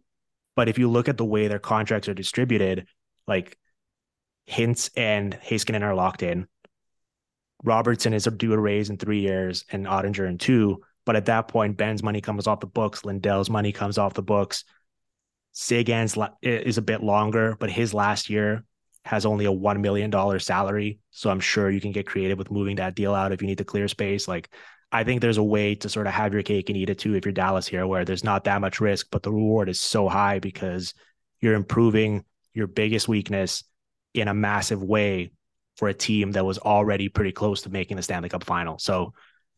[0.57, 2.87] But if you look at the way their contracts are distributed,
[3.27, 3.57] like
[4.49, 6.47] Hintz and Heiskanen are locked in.
[7.63, 10.83] Robertson is due a raise in three years and Oettinger in two.
[11.07, 13.05] But at that point, Benn's money comes off the books.
[13.05, 14.65] Lindell's money comes off the books.
[15.53, 18.65] Sagan's is a bit longer, but his last year
[19.05, 20.99] has only a $1 million salary.
[21.11, 23.59] So I'm sure you can get creative with moving that deal out if you need
[23.59, 24.27] to clear space.
[24.27, 24.51] Like,
[24.91, 27.15] I think there's a way to sort of have your cake and eat it too
[27.15, 30.09] if you're Dallas here, where there's not that much risk, but the reward is so
[30.09, 30.95] high because
[31.41, 32.25] you're improving
[32.55, 33.65] your biggest weakness
[34.15, 35.33] in a massive way
[35.77, 38.79] for a team that was already pretty close to making the Stanley Cup final.
[38.79, 39.13] So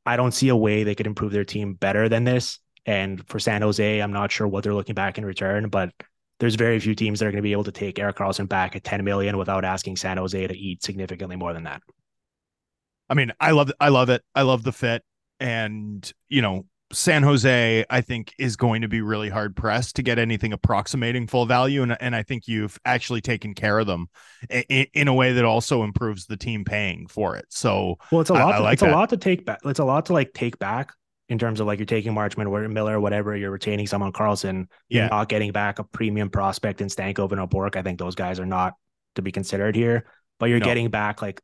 [0.07, 2.61] I don't see a way they could improve their team better than this.
[2.87, 5.91] And for San Jose, I'm not sure what they're looking back in return, but
[6.39, 8.77] there's very few teams that are going to be able to take Erik Karlsson back
[8.77, 11.83] at 10 million without asking San Jose to eat significantly more than that.
[13.09, 14.23] I mean, I love I love it.
[14.35, 15.03] I love the fit.
[15.41, 20.03] And, you know, San Jose, I think, is going to be really hard pressed to
[20.03, 21.82] get anything approximating full value.
[21.82, 24.07] And, and I think you've actually taken care of them
[24.49, 27.47] in, in a way that also improves the team paying for it.
[27.51, 28.55] So Well, it's a I- lot.
[28.55, 28.93] I to, like it's that.
[28.93, 29.59] a lot to take back.
[29.64, 30.93] It's a lot to like take back.
[31.28, 35.09] in terms of like you're taking Marchment, or Miller, whatever, you're retaining someone Karlsson, Yeah.
[35.09, 37.74] not getting back a premium prospect in Stankov and O'Bork.
[37.76, 38.74] I think those guys are not
[39.16, 40.07] to be considered here,
[40.39, 40.64] but you're No.
[40.66, 41.41] getting back like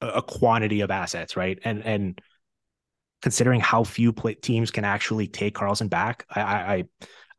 [0.00, 1.56] a, a quantity of assets, right?
[1.64, 2.20] And and
[3.24, 6.84] considering how few play, teams can actually take Karlsson back, I I, I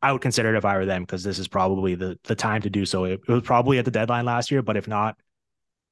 [0.02, 2.60] I would consider it if I were them because this is probably the the time
[2.62, 3.04] to do so.
[3.04, 5.16] It, it was probably at the deadline last year, but if not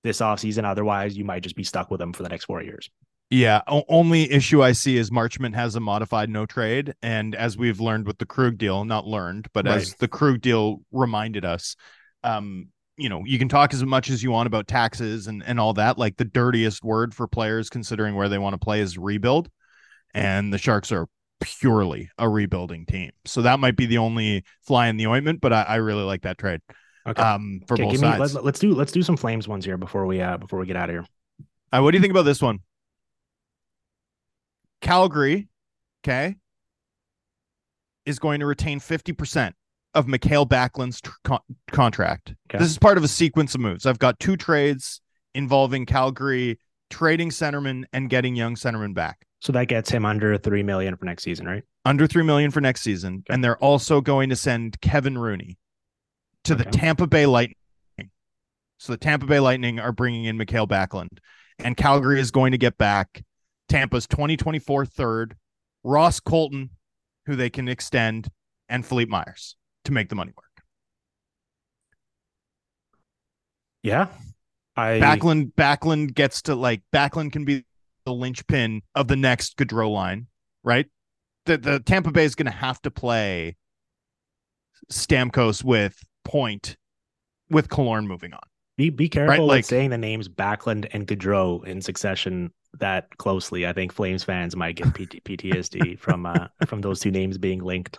[0.02, 2.90] this offseason, otherwise you might just be stuck with them for the next four years.
[3.30, 7.56] Yeah, o- only issue I see is Marchment has a modified no trade, and as
[7.56, 11.76] we've learned with the Krug deal, not learned, but as the Krug deal reminded us,
[12.24, 12.66] um,
[12.96, 15.72] you know, you can talk as much as you want about taxes and and all
[15.74, 15.98] that.
[15.98, 19.48] Like the dirtiest word for players considering where they want to play is rebuild,
[20.14, 21.06] and the Sharks are
[21.40, 25.40] purely a rebuilding team, so that might be the only fly in the ointment.
[25.40, 26.60] But I, I really like that trade,
[27.06, 27.20] Okay.
[27.22, 28.34] um, for Okay, both give me, sides.
[28.34, 30.76] let, us do let's do some flames ones here before we uh before we get
[30.76, 31.06] out of here.
[31.72, 32.60] Uh, what do you think about this one?
[34.80, 35.48] Calgary,
[36.04, 36.36] okay,
[38.06, 39.52] is going to retain 50%
[39.94, 41.38] of Mikael Backlund's tr- con-
[41.72, 42.34] contract.
[42.50, 42.58] Okay.
[42.58, 43.86] This is part of a sequence of moves.
[43.86, 45.00] I've got two trades
[45.34, 46.58] involving Calgary
[46.90, 49.23] trading centerman and getting young centerman back.
[49.44, 51.62] So that gets him under three million for next season, right?
[51.84, 53.34] Under 3 million for next season, Okay.
[53.34, 55.58] and they're also going to send Kevin Rooney
[56.44, 57.56] to the Tampa Bay Lightning.
[58.78, 61.18] So the Tampa Bay Lightning are bringing in Mikael Backlund,
[61.58, 63.22] and Calgary is going to get back
[63.68, 65.36] Tampa's 2024 third,
[65.82, 66.70] Ross Colton,
[67.26, 68.28] who they can extend,
[68.70, 70.64] and Philippe Myers to make the money work.
[73.82, 74.08] Yeah.
[74.74, 77.64] I Backlund Backlund gets to like Backlund can be
[78.04, 80.26] the linchpin of the next Gaudreau line,
[80.62, 80.86] right?
[81.46, 83.56] The the Tampa Bay is going to have to play
[84.92, 86.76] Stamkos with Point
[87.50, 88.40] with Killorn moving on.
[88.76, 93.66] be be careful like- with saying the names Backlund and Gaudreau in succession that closely.
[93.66, 97.62] I think Flames fans might get PT, PTSD from uh from those two names being
[97.62, 97.98] linked.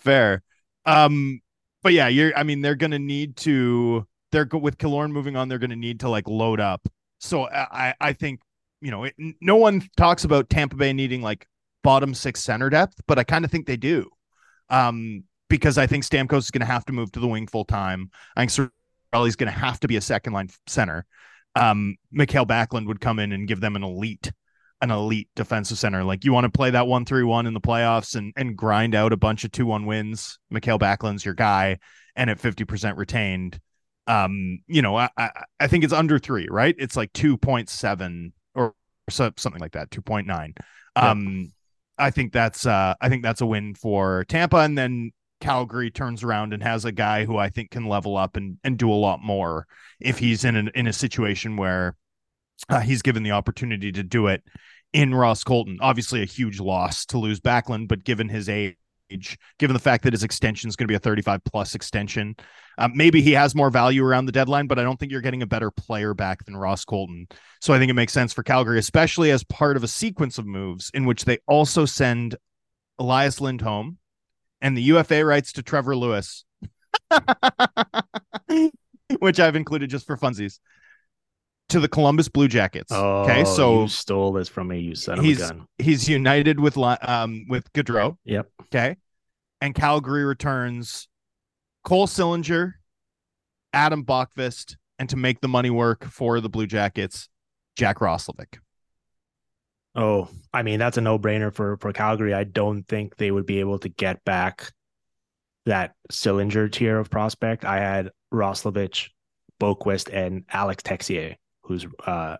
[0.00, 0.42] Fair.
[0.84, 1.40] Um
[1.82, 5.48] but yeah, you're I mean they're going to need to they're with Killorn moving on
[5.48, 6.88] they're going to need to like load up.
[7.18, 8.40] So I- I think
[8.80, 11.46] you know, it, no one talks about Tampa Bay needing like
[11.82, 14.10] bottom 6 center depth, but I kind of think they do.
[14.68, 17.64] Um because I think Stamkos is going to have to move to the wing full
[17.64, 18.10] time.
[18.36, 18.70] I think
[19.14, 21.06] Cirelli's going to have to be a second line center.
[21.54, 24.32] Um, Mikael Backlund would come in and give them an elite,
[24.82, 26.04] an elite defensive center.
[26.04, 28.94] Like you want to play that one three one in the playoffs and and grind
[28.94, 30.38] out a bunch of two one wins.
[30.50, 31.78] Mikael Backlund's your guy,
[32.14, 33.58] and at fifty percent retained.
[34.06, 36.74] Um, you know, I, I I think it's under three, right?
[36.78, 38.32] It's like two point seven
[39.08, 40.54] so, something like that, two point nine.
[40.96, 41.10] Yeah.
[41.10, 41.52] Um,
[41.98, 46.22] I think that's uh I think that's a win for Tampa, and then Calgary turns
[46.22, 48.94] around and has a guy who I think can level up and and do a
[48.94, 49.66] lot more
[50.00, 51.96] if he's in an, in a situation where
[52.68, 54.42] uh, he's given the opportunity to do it
[54.92, 55.78] in Ross Colton.
[55.80, 58.76] Obviously, a huge loss to lose Backlund, but given his age,
[59.58, 62.36] given the fact that his extension is going to be a 35 plus extension,
[62.78, 65.42] uh, maybe he has more value around the deadline, but I don't think you're getting
[65.42, 67.26] a better player back than Ross Colton.
[67.60, 70.46] So I think it makes sense for Calgary, especially as part of a sequence of
[70.46, 72.36] moves in which they also send
[72.98, 73.98] Elias Lindholm
[74.60, 76.44] and the UFA rights to Trevor Lewis,
[79.18, 80.58] which I've included just for funsies,
[81.68, 82.92] to the Columbus Blue Jackets.
[82.92, 85.66] Oh, okay, so you stole this from me, you son of a gun.
[85.78, 88.16] he's united with um with Gaudreau.
[88.24, 88.48] Yep.
[88.62, 88.96] Okay,
[89.60, 91.08] and Calgary returns
[91.84, 92.74] Cole Sillinger,
[93.72, 97.28] Adam Boqvist, and to make the money work for the Blue Jackets,
[97.76, 98.58] Jack Roslovic.
[99.94, 102.34] Oh, I mean that's a no-brainer for for Calgary.
[102.34, 104.72] I don't think they would be able to get back
[105.64, 107.64] that Sillinger tier of prospect.
[107.64, 109.08] I had Roslovic,
[109.60, 111.36] Boqvist, and Alex Texier,
[111.66, 112.36] who's uh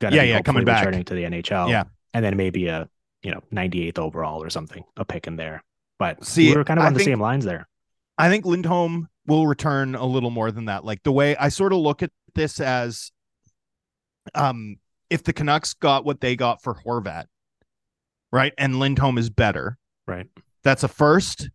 [0.00, 0.84] gonna Yeah, be yeah, coming back.
[0.84, 1.68] returning to the NHL.
[1.70, 1.84] Yeah.
[2.14, 2.88] and then maybe a
[3.22, 5.62] you know 98th overall or something, a pick in there.
[5.98, 7.68] But See, we were kind of I on the think- same lines there.
[8.18, 10.84] I think Lindholm will return a little more than that.
[10.84, 13.12] Like the way I sort of look at this as
[14.34, 14.76] um
[15.10, 17.26] if the Canucks got what they got for Horvat,
[18.32, 18.52] right?
[18.58, 19.76] And Lindholm is better.
[20.06, 20.26] Right.
[20.64, 21.50] That's a first.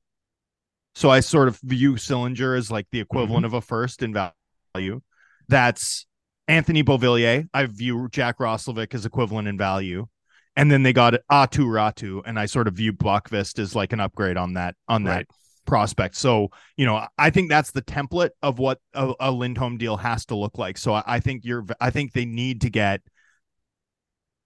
[0.96, 3.56] So I sort of view Sillinger as like the equivalent Mm-hmm.
[3.56, 5.02] of a first in value.
[5.48, 6.06] That's
[6.48, 7.48] Anthony Beauvillier.
[7.54, 10.08] I view Jack Roslovic as equivalent in value.
[10.56, 14.00] And then they got Aatu Räty, and I sort of view Boqvist as like an
[14.00, 15.28] upgrade on that on that Right.
[15.66, 16.16] prospect.
[16.16, 20.26] So, you know, I think that's the template of what a, a Lindholm deal has
[20.28, 20.78] to look like.
[20.80, 23.02] So I, I think you're I think they need to get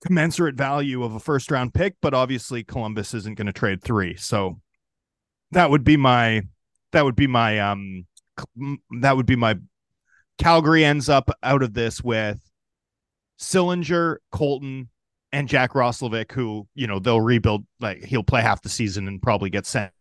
[0.05, 4.15] commensurate value of a first round pick, but obviously Columbus isn't going to trade three.
[4.17, 4.59] So
[5.51, 6.41] that would be my
[6.91, 8.05] that would be my um
[9.01, 9.57] that would be my
[10.41, 12.39] Calgary ends up out of this with
[13.39, 14.89] Sillinger, Colton,
[15.31, 17.65] and Jack Roslovic, who you know they'll rebuild.
[17.79, 19.91] Like he'll play half the season and probably get sent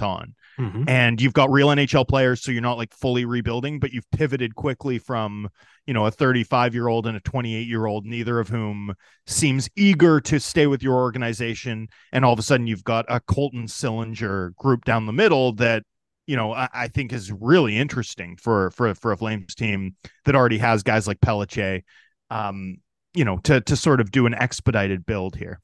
[0.00, 0.34] on.
[0.58, 0.88] Mhm.
[0.88, 4.54] And you've got real NHL players, so you're not like fully rebuilding, but you've pivoted
[4.54, 5.48] quickly from
[5.86, 8.94] you know a 35 year old and a 28 year old, neither of whom
[9.26, 11.88] seems eager to stay with your organization.
[12.12, 15.84] And all of a sudden, you've got a Colton Sillinger group down the middle that
[16.30, 20.36] you know I, I think is really interesting for for for a Flames team that
[20.36, 21.82] already has guys like Pelletier.
[22.30, 22.76] Um,
[23.14, 25.58] you know, to to sort of do an expedited build here.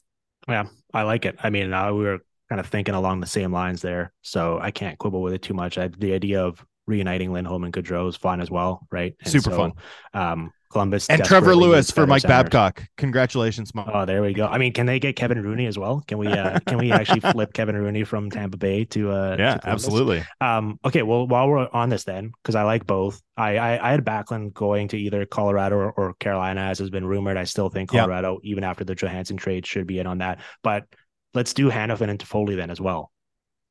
[0.48, 1.36] Yeah, I like it.
[1.40, 4.72] I mean, uh, we were kind of thinking along the same lines there, so I
[4.72, 5.78] can't quibble with it too much.
[5.78, 9.14] I, the idea of reuniting Lindholm and Gaudreau is fun as well, right?
[9.20, 9.72] And Super so, fun.
[10.14, 12.22] Um, Columbus And Trevor Lewis for Mike.
[12.24, 12.82] Babcock.
[12.96, 13.86] Congratulations, Mike.
[13.90, 14.46] Oh, there we go.
[14.46, 16.02] I mean, can they get Kevin Rooney as well?
[16.06, 19.54] Can we uh can we actually flip Kevin Rooney from Tampa Bay to uh yeah,
[19.54, 20.24] to absolutely.
[20.40, 23.90] Um, okay, well, while we're on this, then, because I like both, I, I I
[23.92, 27.36] had Backlund going to either Colorado or, or Carolina, as has been rumored.
[27.36, 28.02] I still think Yep.
[28.02, 30.40] Colorado, even after the Johansen trade, should be in on that.
[30.62, 30.84] But
[31.32, 33.12] let's do Hanifin and Toffoli then as well.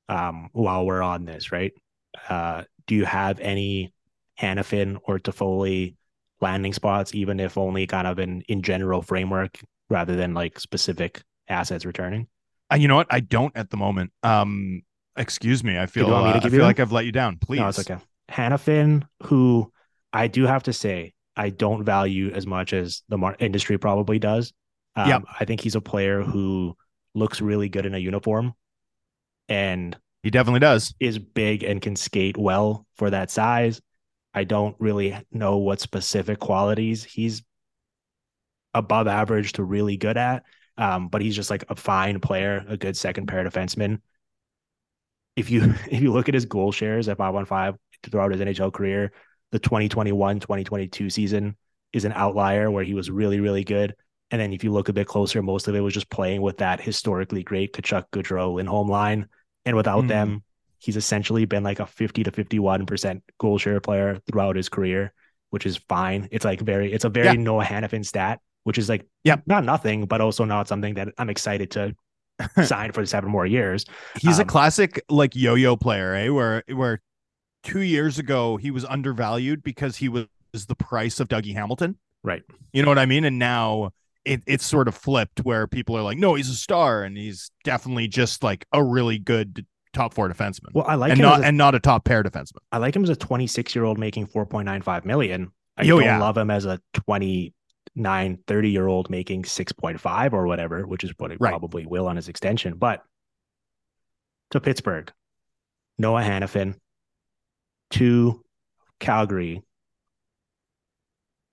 [0.07, 1.74] Um, while we're on this, right?
[2.30, 3.93] Uh, do you have any
[4.39, 5.95] Hanifin or Toffoli
[6.41, 9.59] landing spots, even if only kind of in in general framework
[9.89, 12.27] rather than like specific assets returning?
[12.71, 13.07] Uh, you know what?
[13.09, 14.11] I don't at the moment.
[14.23, 14.81] Um,
[15.15, 15.77] excuse me.
[15.77, 16.79] I feel uh, I feel like?
[16.79, 17.38] I've let you down.
[17.38, 17.59] Please.
[17.59, 17.97] No, it's okay.
[18.29, 19.71] Hanifin, who
[20.11, 24.19] I do have to say I don't value as much as the mar- industry probably
[24.19, 24.53] does.
[24.95, 25.23] Um, Yep.
[25.39, 26.75] I think he's a player who
[27.13, 28.53] looks really good in a uniform
[29.47, 30.95] and He definitely does.
[30.99, 33.80] is big and can skate well for that size.
[34.34, 37.43] I don't really know what specific qualities he's
[38.73, 40.41] above average to really good at.
[40.80, 44.01] Um, but he's just like a fine player, a good second pair defenseman.
[45.36, 47.78] If you if you look at his goal shares at 515
[48.11, 49.11] throughout his NHL career,
[49.51, 51.55] the 2021 2022 season
[51.93, 53.93] is an outlier where he was really, really good.
[54.32, 56.57] And then if you look a bit closer, most of it was just playing with
[56.57, 59.28] that historically great Tkachuk, Gaudreau, Lindholm line.
[59.66, 60.07] And without Mhm.
[60.07, 60.43] them,
[60.80, 65.13] he's essentially been like a 50 to 51% goal share player throughout his career,
[65.49, 66.28] which is fine.
[66.32, 67.34] It's like very, it's a very Yeah.
[67.43, 69.43] Noah Hanifin stat, which is like, Yep.
[69.47, 71.95] not nothing, but also not something that I'm excited to
[72.63, 73.86] sign for seven more years.
[74.20, 76.30] He's a Um, classic like yo-yo player, eh?
[76.30, 77.01] Where where
[77.63, 80.28] two years ago he was undervalued because he was
[80.68, 81.97] the price of Dougie Hamilton.
[82.24, 82.43] Right.
[82.74, 83.24] You know what I mean?
[83.26, 83.91] And now
[84.26, 87.51] it, it's sort of flipped where people are like, no, he's a star, and he's
[87.63, 90.73] definitely just like a really good top four defenseman.
[90.73, 92.57] Well, I like and him not a, and not a top pair defenseman.
[92.71, 95.51] I like him as a 26 year old making 4.95 million.
[95.78, 96.19] I Oh, don't yeah.
[96.19, 101.32] love him as a 29, 30 year old making 6.5 or whatever, which is what
[101.32, 101.49] it Right.
[101.51, 102.76] probably will on his extension.
[102.78, 103.03] But
[104.51, 105.11] to Pittsburgh,
[105.97, 106.76] Noah Hanifin,
[107.91, 108.41] to
[108.99, 109.61] Calgary,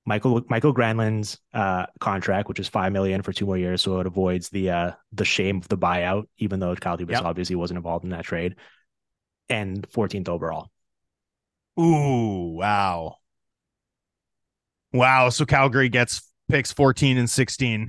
[0.05, 4.07] Michael Michael Granlund's uh, contract, which is five million for two more years, so it
[4.07, 7.25] avoids the uh, the shame of the buyout, even though Kyle Dubas Yep.
[7.25, 8.57] obviously wasn't involved in that trade,
[9.49, 10.71] and 14th overall.
[11.81, 13.17] Ooh, wow.
[14.93, 15.29] Wow.
[15.31, 17.89] So Calgary gets picks 14 and 16.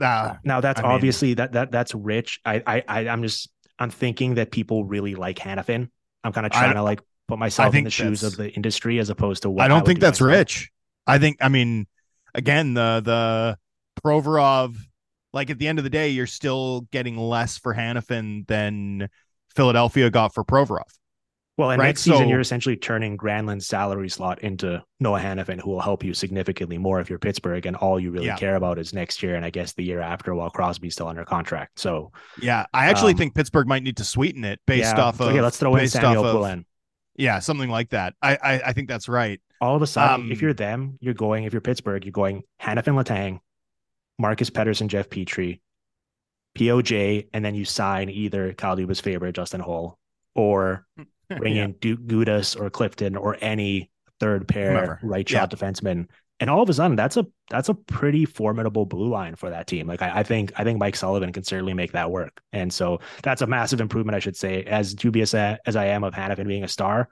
[0.00, 2.40] Uh, Now that's I mean- obviously that that that's rich.
[2.44, 5.88] I I I- I'm just I'm thinking that people really like Hanifin.
[6.24, 8.98] I'm kind of I- trying to like put myself in the shoes of the industry
[9.00, 10.38] as opposed to what I don't would think do that's myself.
[10.38, 10.70] rich.
[11.08, 11.86] I think, I mean,
[12.34, 13.58] again, the the
[14.04, 14.76] Provorov,
[15.32, 19.08] like at the end of the day, you're still getting less for Hanifin than
[19.56, 20.82] Philadelphia got for Provorov.
[21.56, 25.60] Well, and Right, next season so- you're essentially turning Granlund's salary slot into Noah Hanifin,
[25.60, 28.36] who will help you significantly more if you're Pittsburgh, and all you really Yeah.
[28.36, 31.24] care about is next year and I guess the year after while Crosby's still under
[31.24, 31.80] contract.
[31.80, 35.20] So Yeah, I actually Um, think Pittsburgh might need to sweeten it based yeah, off
[35.20, 36.64] of okay, let's throw in Samuel Poulin.
[37.18, 38.14] Yeah, something like that.
[38.22, 39.40] I, I I think that's right.
[39.60, 41.44] All of a sudden, if Um, you're them, you're going.
[41.44, 43.40] If you're Pittsburgh, you're going Hanifin Letang,
[44.18, 45.60] Marcus Pettersson, Jeff Petry,
[46.56, 49.98] POJ, and then you sign either Kyle Dubas' favorite Justin Holl
[50.34, 50.86] or
[51.36, 51.64] bring Yeah.
[51.64, 53.90] in Duke Gudas or Clifton or any
[54.20, 54.98] third pair Whomever.
[55.02, 56.06] right shot defenseman.
[56.40, 59.66] And all of a sudden, that's a that's a pretty formidable blue line for that
[59.66, 59.88] team.
[59.88, 62.40] Like I, I think I think Mike Sullivan can certainly make that work.
[62.52, 64.62] And so that's a massive improvement, I should say.
[64.64, 67.08] As dubious a- as I am of Hanifin being a star,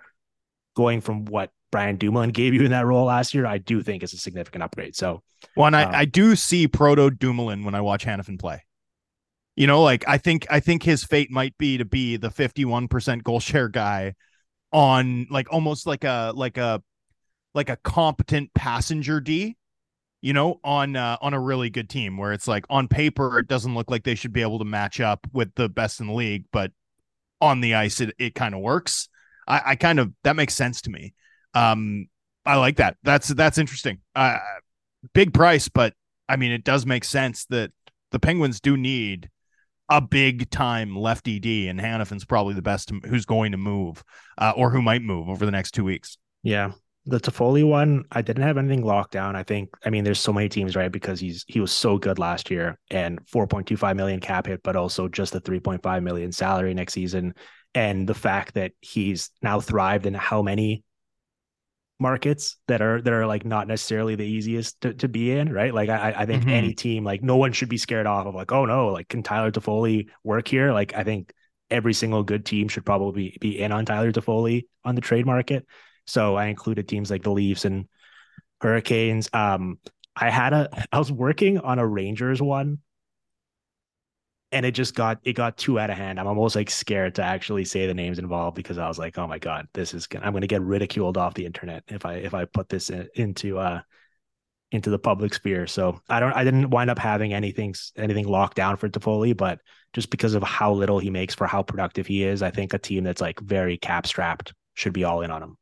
[0.77, 4.05] going from what Brian Dumoulin gave you in that role last year, I do think
[4.05, 4.95] is a significant upgrade.
[4.95, 5.23] So
[5.57, 8.63] Well, and I, Um, I do see proto Dumoulin when I watch Hanifin play.
[9.57, 13.25] You know, like I think I think his fate might be to be the 51%
[13.25, 14.15] goal share guy
[14.73, 16.83] on like almost like a like a
[17.57, 19.57] like a competent passenger D,
[20.21, 23.49] you know, on uh, on a really good team where it's like on paper it
[23.49, 26.13] doesn't look like they should be able to match up with the best in the
[26.13, 26.71] league, but
[27.41, 29.09] on the ice it it kind of works.
[29.49, 31.15] I, I kind of that makes sense to me.
[31.55, 32.09] Um
[32.45, 32.97] I like that.
[33.03, 33.99] That's that's interesting.
[34.15, 34.39] Uh
[35.15, 35.95] big price, but
[36.29, 37.71] I mean, it does make sense that
[38.11, 39.31] The Penguins do need
[39.89, 44.03] a big time lefty D, and Hanifin's probably the best who's going to move
[44.37, 46.19] uh, or who might move over the next two weeks.
[46.43, 46.73] Yeah.
[47.09, 49.37] The Toffoli one, I didn't have anything locked down.
[49.37, 50.91] I think, I mean, there's so many teams, right?
[50.91, 55.07] Because he's he was so good last year and 4.25 million cap hit, but also
[55.07, 57.35] just a 3.5 million salary next season.
[57.75, 60.83] And the fact that he's now thrived in how many
[61.99, 65.73] markets that are that are like not necessarily the easiest to, to be in, right?
[65.73, 66.51] Like I I think mm-hmm.
[66.51, 69.23] any team, like no one should be scared off of like, oh no, like can
[69.23, 70.73] Tyler Toffoli work here?
[70.73, 71.33] Like I think
[71.71, 75.67] every single good team should probably be in on Tyler Toffoli on the trade market.
[76.07, 77.89] So I included teams like the Leafs and
[78.61, 79.29] Hurricanes.
[79.33, 79.79] Um,
[80.15, 82.79] I had a I was working on a Rangers one
[84.53, 86.21] and it just got it got too out of hand.
[86.21, 89.27] I'm almost like scared to actually say the names involved because I was like, oh
[89.27, 92.15] my god, this is gonna, I'm going to get ridiculed off the internet if I
[92.15, 93.81] if I put this in, into uh
[94.73, 95.67] into the public sphere.
[95.67, 99.61] So I don't I didn't wind up having anything anything locked down for Toffoli, but
[99.93, 102.79] just because of how little he makes for how productive he is, I think a
[102.79, 105.57] team that's like very cap strapped should be all in on him.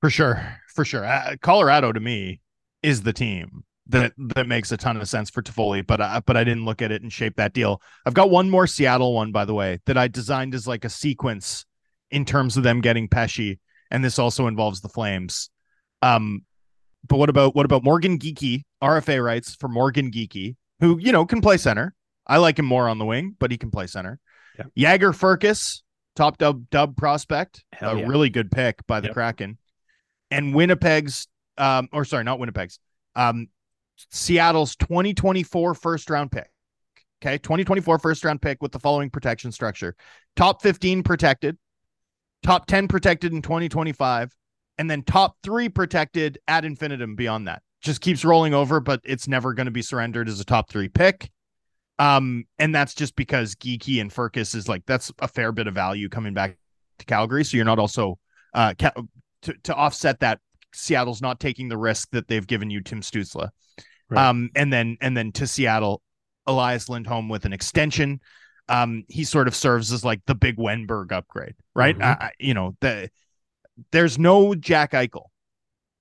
[0.00, 1.04] For sure, for sure.
[1.04, 2.40] Uh, Colorado to me
[2.82, 6.36] is the team that that makes a ton of sense for Toffoli, but uh, but
[6.36, 7.82] I didn't look at it and shape that deal.
[8.06, 10.90] I've got one more Seattle one, by the way, that I designed as like a
[10.90, 11.64] sequence
[12.10, 13.58] in terms of them getting Pesce,
[13.90, 15.50] and this also involves the Flames.
[16.02, 16.44] Um,
[17.06, 21.26] but what about what about Morgan Geekie RFA rights for Morgan Geekie, who you know
[21.26, 21.94] can play center.
[22.26, 24.20] I like him more on the wing, but he can play center.
[24.58, 24.64] Yeah.
[24.76, 25.80] Jagger Firkus,
[26.14, 28.06] top dub dub prospect, Hell a yeah.
[28.06, 29.14] really good pick by the yep.
[29.14, 29.58] Kraken,
[30.30, 32.78] and Winnipeg's um, or sorry, not Winnipeg's
[33.16, 33.48] um,
[34.10, 36.50] Seattle's 2024 first round pick.
[37.20, 39.96] Okay, 2024 first round pick with the following protection structure
[40.36, 41.58] top 15 protected,
[42.44, 44.32] top 10 protected in 2025,
[44.78, 47.62] and then top three protected ad infinitum beyond that.
[47.80, 50.88] Just keeps rolling over, but it's never going to be surrendered as a top three
[50.88, 51.30] pick.
[51.98, 55.74] Um, and that's just because Geekie and Firkus is like that's a fair bit of
[55.74, 56.56] value coming back
[57.00, 57.44] to Calgary.
[57.44, 58.18] So you're not also
[58.54, 58.74] uh
[59.42, 60.40] to, to offset that
[60.72, 63.48] Seattle's not taking the risk that they've given you Tim Stützle.
[64.10, 64.28] Right.
[64.28, 66.02] Um, and then and then to Seattle,
[66.46, 68.20] Elias Lindholm with an extension.
[68.68, 71.96] Um, he sort of serves as like the big Wennberg upgrade, right?
[71.96, 72.24] Mm-hmm.
[72.24, 73.10] Uh, you know, the
[73.92, 75.26] there's no Jack Eichel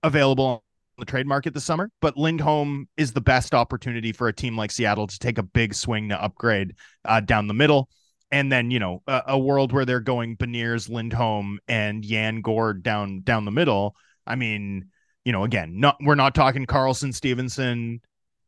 [0.03, 0.59] available on
[0.97, 4.71] the trade market this summer, but Lindholm is the best opportunity for a team like
[4.71, 6.75] Seattle to take a big swing to upgrade
[7.05, 7.89] uh, down the middle.
[8.30, 12.84] And then, you know, a, a world where they're going Beniers, Lindholm, and Yan Gourde
[12.84, 13.95] down down the middle.
[14.25, 14.89] I mean,
[15.23, 18.01] you know, again, not we're not talking Karlsson, Stephenson,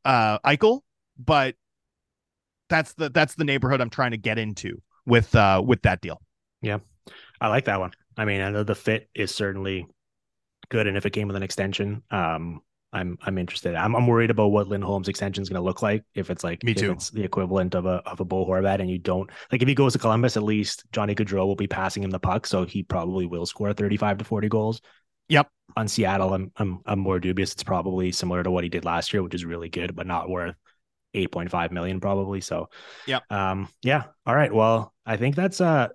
[0.03, 0.82] uh, Eichel,
[1.17, 1.55] but
[2.69, 6.21] that's the that's the neighborhood I'm trying to get into with uh with that deal.
[6.61, 6.80] Yeah,
[7.39, 7.91] I like that one.
[8.17, 9.88] I mean, I know the fit is certainly
[10.69, 12.61] good, and if it came with an extension, um,
[12.91, 13.75] I'm I'm interested.
[13.75, 16.03] I'm I'm worried about what Lindholm's extension is going to look like.
[16.15, 18.89] If it's like me too, it's the equivalent of a of a Bo Horvat, and
[18.89, 22.03] you don't like if he goes to Columbus, at least Johnny Gaudreau will be passing
[22.03, 24.81] him the puck, so he probably will score 35 to 40 goals.
[25.27, 25.49] Yep.
[25.77, 27.53] On Seattle, I'm I'm I'm more dubious.
[27.53, 30.27] It's probably similar to what he did last year, which is really good, but not
[30.27, 30.55] worth
[31.13, 32.41] 8.5 million probably.
[32.41, 32.69] So
[33.05, 33.23] yep.
[33.31, 34.05] Um yeah.
[34.25, 34.53] All right.
[34.53, 35.89] Well, I think that's uh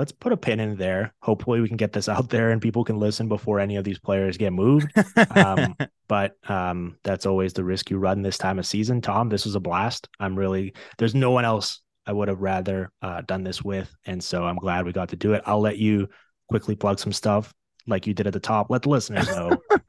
[0.00, 1.12] let's put a pin in there.
[1.20, 3.98] Hopefully we can get this out there and people can listen before any of these
[3.98, 4.90] players get moved.
[5.36, 5.76] um,
[6.08, 9.02] but um that's always the risk you run this time of season.
[9.02, 10.08] Tom, this was a blast.
[10.18, 13.94] I'm really there's no one else I would have rather uh, done this with.
[14.06, 15.42] And so I'm glad we got to do it.
[15.44, 16.08] I'll let you
[16.48, 17.52] quickly plug some stuff
[17.86, 19.50] like you did at the top, let the listeners know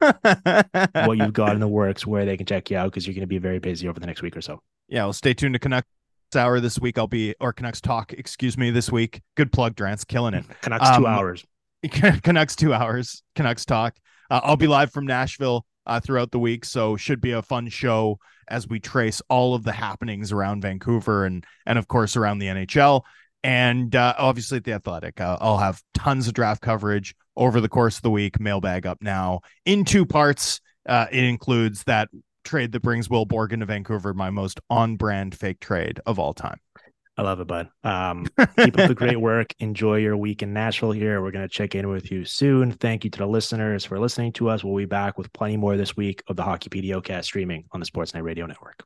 [1.06, 3.22] what you've got in the works, where they can check you out, because you're going
[3.22, 4.60] to be very busy over the next week or so.
[4.88, 5.88] Yeah, well, stay tuned to Canucks
[6.36, 6.98] Hour this week.
[6.98, 9.20] I'll be, or Canucks Talk, excuse me, this week.
[9.36, 10.44] Good plug, Drance, killing it.
[10.60, 11.44] Canucks um, two hours.
[11.90, 13.22] Canucks two hours.
[13.34, 13.96] Canucks Talk.
[14.30, 17.68] Uh, I'll be live from Nashville uh, throughout the week, so should be a fun
[17.68, 18.18] show
[18.48, 22.46] as we trace all of the happenings around Vancouver and and of course around the
[22.46, 23.02] NHL
[23.44, 25.20] and uh, obviously at the Athletic.
[25.20, 28.40] Uh, I'll have tons of draft coverage over the course of the week.
[28.40, 30.60] Mailbag up now in two parts.
[30.88, 32.08] Uh, it includes that
[32.42, 36.34] trade that brings Will Borgen to Vancouver, my most on brand fake trade of all
[36.34, 36.58] time.
[37.16, 37.68] I love it, bud.
[37.84, 38.26] Um,
[38.56, 39.54] keep up the great work.
[39.58, 41.22] Enjoy your week in Nashville here.
[41.22, 42.72] We're going to check in with you soon.
[42.72, 44.64] Thank you to the listeners for listening to us.
[44.64, 47.86] We'll be back with plenty more this week of the Hockey PDOcast streaming on the
[47.86, 48.82] Sportsnet Radio Network.